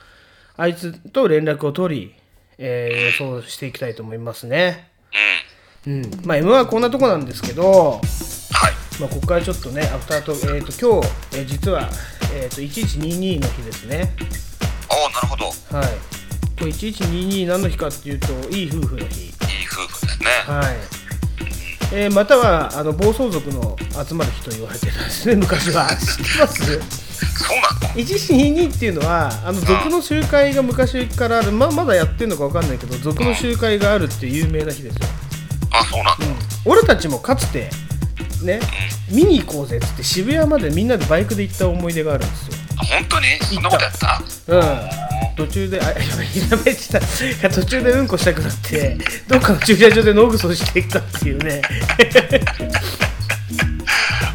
[0.57, 2.15] あいつと連絡を取り、
[2.57, 4.89] えー予想していきたいと思いますね。
[5.85, 5.93] うん。
[5.93, 6.25] うん。
[6.25, 8.01] まあ、M はこんなとこなんですけど、はい。
[8.99, 11.89] まあ、ここからちょっとね、アフタートーク、えっ、と、今日、えー実は、
[12.33, 14.15] えっ、と、1122の日ですね。
[14.89, 15.45] おおなるほど。
[15.45, 15.87] いはい。
[16.59, 19.27] これ1122何の日かっていうと、いい夫婦の日。
[19.27, 19.33] い
[19.71, 20.29] 夫婦ですね。
[20.45, 20.98] はい。
[21.91, 23.75] えーまたはあの暴走族の
[24.07, 25.87] 集まる日と言われてたんですね、 昔は。
[25.87, 26.63] 知ってます？
[26.63, 27.89] そうなんだ。
[27.95, 34.99] ?1122 っていうのは、あの族の集会が昔からある、ままだやってるのか分かんないけど、族の集会があるっていう有名な日ですよ。
[35.71, 36.25] あ、そうなんだ。
[36.65, 37.69] 俺たちもかつて、
[38.43, 38.59] ね、
[39.09, 42.53] 見に行こうぜっつって渋谷までみんなでバイクで行った思い出があるんですよ。
[42.85, 43.25] 本当に？
[43.41, 44.21] そんなことやった？
[44.47, 44.63] うん。
[45.35, 45.95] 途中で、あ、や
[46.65, 46.99] めてた。
[47.49, 51.61] 途中でうんこしたくなって、どっかの駐車場で野ぐそしていったっていうね。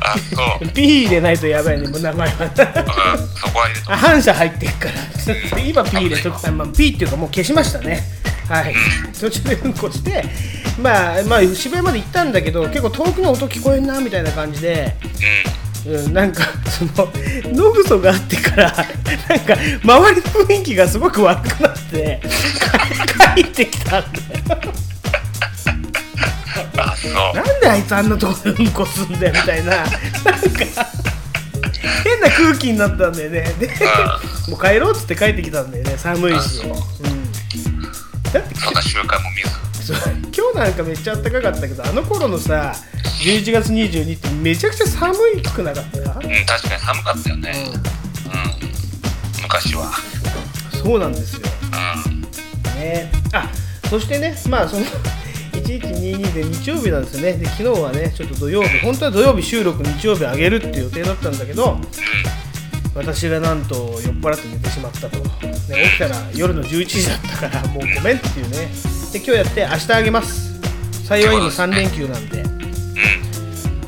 [0.00, 0.16] あ、
[0.60, 0.68] そう。
[0.70, 2.34] P 入れないとやばいね、もう名前は。
[2.44, 4.92] うん、そこは反射入ってっから。
[5.60, 8.02] 今 P 入れとくまあ、P っていうかもう消しましたね。
[8.48, 8.74] はい。
[9.18, 10.24] 途中でうんこして、
[10.80, 15.10] まあ、まあ、渋谷まで行ったんだけど、結構遠くの音聞こえんな、みたいな感じで、うん、
[16.12, 17.12] なんか、その、
[17.52, 22.20] 野ぐそがあってから、なんか、周りの雰囲気がすごく悪くなって、
[23.34, 24.18] 帰ってきたんだ
[24.56, 24.72] よ。
[26.78, 27.12] あ、そう。
[27.12, 29.90] なんであいつあんなとこでうんこすんだよみたいな、なんか、
[32.02, 33.54] 変な空気になったんだよね。
[33.58, 33.68] で、
[34.48, 36.62] もう帰ろうっつって帰ってきたんだよね、寒いし。
[36.62, 36.78] うん、だ
[38.40, 39.63] ってな習慣も見ず。
[39.92, 42.74] 今日なんかめっちゃ暖かかったけど、あの頃のさ、
[43.22, 45.98] 11月22ってめちゃくちゃ寒いくなかった？
[45.98, 47.52] うん、確かに寒かったよね。
[48.26, 49.42] うん。
[49.42, 49.92] 昔は。
[50.72, 51.40] そうなんですよ。
[52.06, 52.08] う
[52.78, 52.80] ん。
[52.80, 53.48] ね、あ
[53.88, 54.84] そしてね、まあその
[55.52, 61.78] 1122で日曜日なんですよね、で昨日はね、ちょっと土曜日、本当は土曜日収録、日曜日あげるっていう予定だったんだけど、
[62.94, 63.74] 私がなんと
[64.04, 65.24] 酔っ払って寝てしまったと、ね、
[65.90, 68.68] 起きたら夜の11時だったから、もうごめんっていうね、
[69.14, 70.60] で今日やって、明日あげます、
[71.06, 72.42] 幸いにも3連休なんで、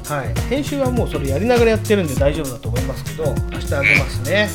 [0.09, 4.49] はい、編集はもうそれやりながらやってるんで大丈夫だと思いますけど、明日あげますね。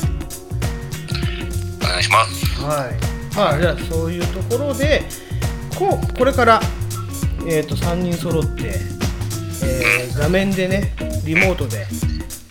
[1.78, 2.62] お願いします。
[2.62, 5.02] はい、まあじゃあそういうところで
[5.78, 6.60] こうこれから、
[7.46, 8.68] えー、と3人揃って、
[9.62, 10.94] えー画面でね
[11.26, 11.86] リモートで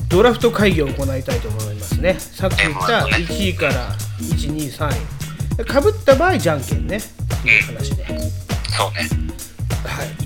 [0.09, 2.19] ドラフト会議を行いたいと思いますね。
[2.19, 5.65] さっき言った1位から123位。
[5.65, 6.99] かぶった場合じゃんけんね
[7.49, 8.21] 話で、はい、
[8.71, 9.31] そうね。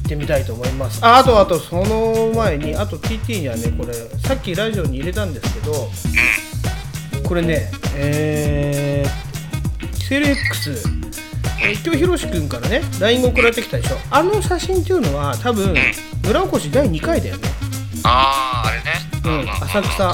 [0.06, 1.04] ってみたいと思います。
[1.04, 5.90] ああとあとその前にあと TT にはねこれさっきラジオに入れたんですけど
[7.28, 10.84] これねえー、キセル X
[11.64, 13.98] えー今日ひろし君からね LINE が送られてきたでしょ。
[14.12, 15.74] あの写真っていうのは多分
[16.24, 17.50] 村おこし第2回だよね。
[18.04, 19.42] あああれね。
[19.42, 20.10] うん浅草。
[20.10, 20.14] う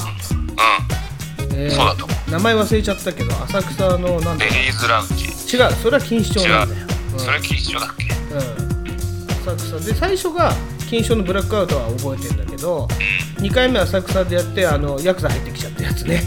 [1.54, 5.26] えーそうだと思名前忘れちゃったけど浅草のなんだんベリーズラウンジ。
[5.26, 7.20] 違うそれは錦糸町なんだよ、うん。
[7.20, 7.42] それだっ
[7.98, 8.06] け？
[8.34, 9.80] うん、浅草。
[9.80, 10.54] で最初が
[10.90, 12.86] 金賞のブラックアウトは覚えてんだけど
[13.38, 16.22] 2回目浅草でやってあのヤクザ入ってきちゃったやつね、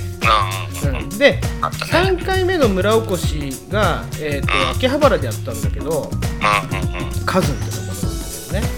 [0.84, 0.96] うんうん。
[0.96, 1.40] うんうん、でね。
[1.60, 7.24] 3回目の村おこしが、えー、と秋葉原でやったんだけどうんうんうん。
[7.26, 8.68] カズンってところなんだ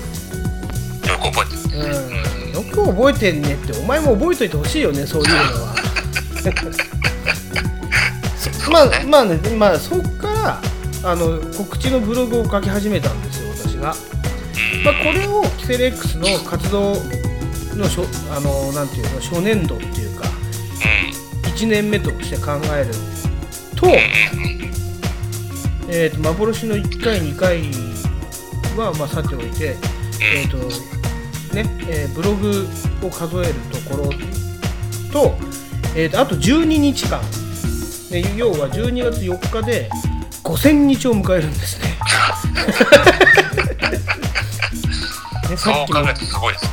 [1.12, 1.66] よく覚えてるね。
[1.70, 5.76] けどね、うん、よく覚えてんねってお前も覚えといてほしいよねそういうのは。
[8.70, 10.60] まあまあねまあそっから
[11.06, 13.94] あの告知のブログを書き始めたんですよ私が、
[14.84, 16.94] まあ、これをキセレックスの活動
[17.76, 20.26] のしょあのなんていうの初年度っていうか
[21.44, 22.92] 1年目として考える
[23.78, 23.86] と,、
[25.88, 27.62] えー、と幻の1回2回
[28.76, 29.76] はまあさておいて、
[30.20, 30.56] えーと
[31.54, 32.66] ねえーブログ
[33.02, 34.10] を数えるところ
[35.12, 35.38] と,、
[35.94, 37.20] えー、とあと12日間、
[38.10, 39.88] ね、要は12月4日で
[40.46, 41.98] 5000日を迎えるんですね。
[45.50, 46.70] ねそう考えるとすごいですね。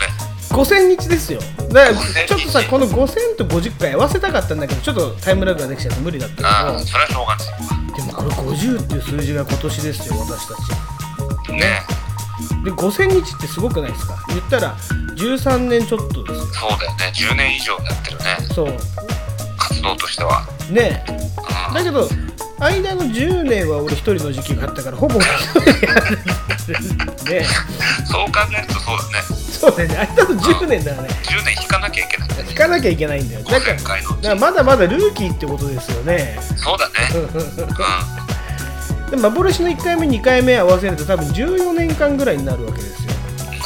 [0.50, 1.40] 5000日ですよ。
[1.72, 7.48] だから5000ちょっとさこの5000と50回合わせたかったんだけどちょっとタイムラグができちゃって無理だったああけそれはしょうがない。
[7.90, 10.54] どでもこれ50っていう数字が今年ですよ私た
[11.48, 11.52] ち。
[11.54, 11.82] ね。
[12.64, 14.16] で5000日ってすごくないですか？
[14.30, 14.76] 言ったら
[15.18, 16.46] 13年ちょっとですよ。
[16.54, 17.12] そうだよね。
[17.16, 18.38] 10年以上やってるね。
[18.54, 18.74] そう。
[19.58, 20.46] 活動としては。
[20.70, 21.12] ねえ。
[21.70, 21.74] うん。
[21.74, 22.08] だけど
[22.64, 25.20] 間の10年は俺一人の時期があったからほぼ。
[25.20, 25.24] 一
[25.60, 26.18] 人やる
[27.30, 27.46] ね
[28.06, 29.22] そう考えるとそうだね。
[29.54, 29.98] そうだよね。
[29.98, 31.14] 間の10年だからね。
[31.24, 32.28] 10年引かなきゃいけない。
[32.28, 33.44] んだね引かなきゃいけないんだよ。
[33.44, 36.38] だから5000回のだからまだまだルーキーってことですよね。
[36.58, 36.94] そうだね。
[39.08, 39.12] うん。
[39.12, 43.14] で幻の1回目2回目合わせると多分14年間ぐらいになるわけですよ。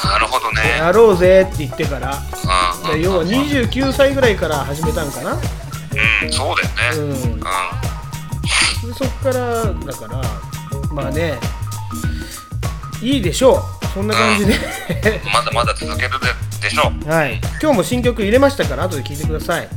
[0.03, 0.77] なるほどね。
[0.77, 2.21] やろうぜって言ってから。
[2.93, 3.01] うん。
[3.01, 5.33] 要は29歳ぐらいから始めたんかな。
[5.33, 5.39] うん。
[6.31, 7.13] そうだよね。
[7.25, 7.33] うん。
[7.33, 7.39] うん。
[7.39, 7.47] で
[8.97, 10.21] そっからだから
[10.91, 11.35] まあね
[13.01, 13.85] いいでしょう。
[13.93, 14.53] そんな感じで。
[15.33, 17.09] まだまだ続けるででしょう。
[17.09, 17.39] はい。
[17.61, 19.67] 今日も新曲入れましたから後で聴いてください。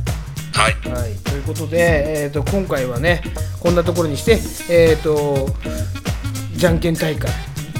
[0.53, 0.89] はい。
[0.89, 3.21] はい、ということで、えー、と今回はね
[3.59, 4.39] こんなところにして、
[4.73, 5.49] えー、と
[6.53, 7.31] じゃんけん大会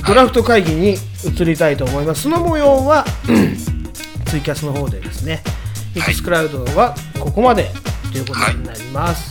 [0.07, 0.95] ドラフト会議に
[1.26, 2.23] 移りたいと思います。
[2.23, 3.05] その模様は
[4.26, 5.43] ツイキャスの方でですね
[5.95, 7.72] Mixcloud はここまで
[8.11, 9.30] ということになります。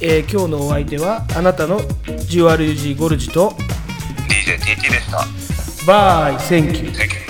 [0.00, 3.50] えー今日のお相手はあなたの GRUG ゴルジと
[4.28, 5.26] DJTT でした。
[5.86, 7.23] bye thank youー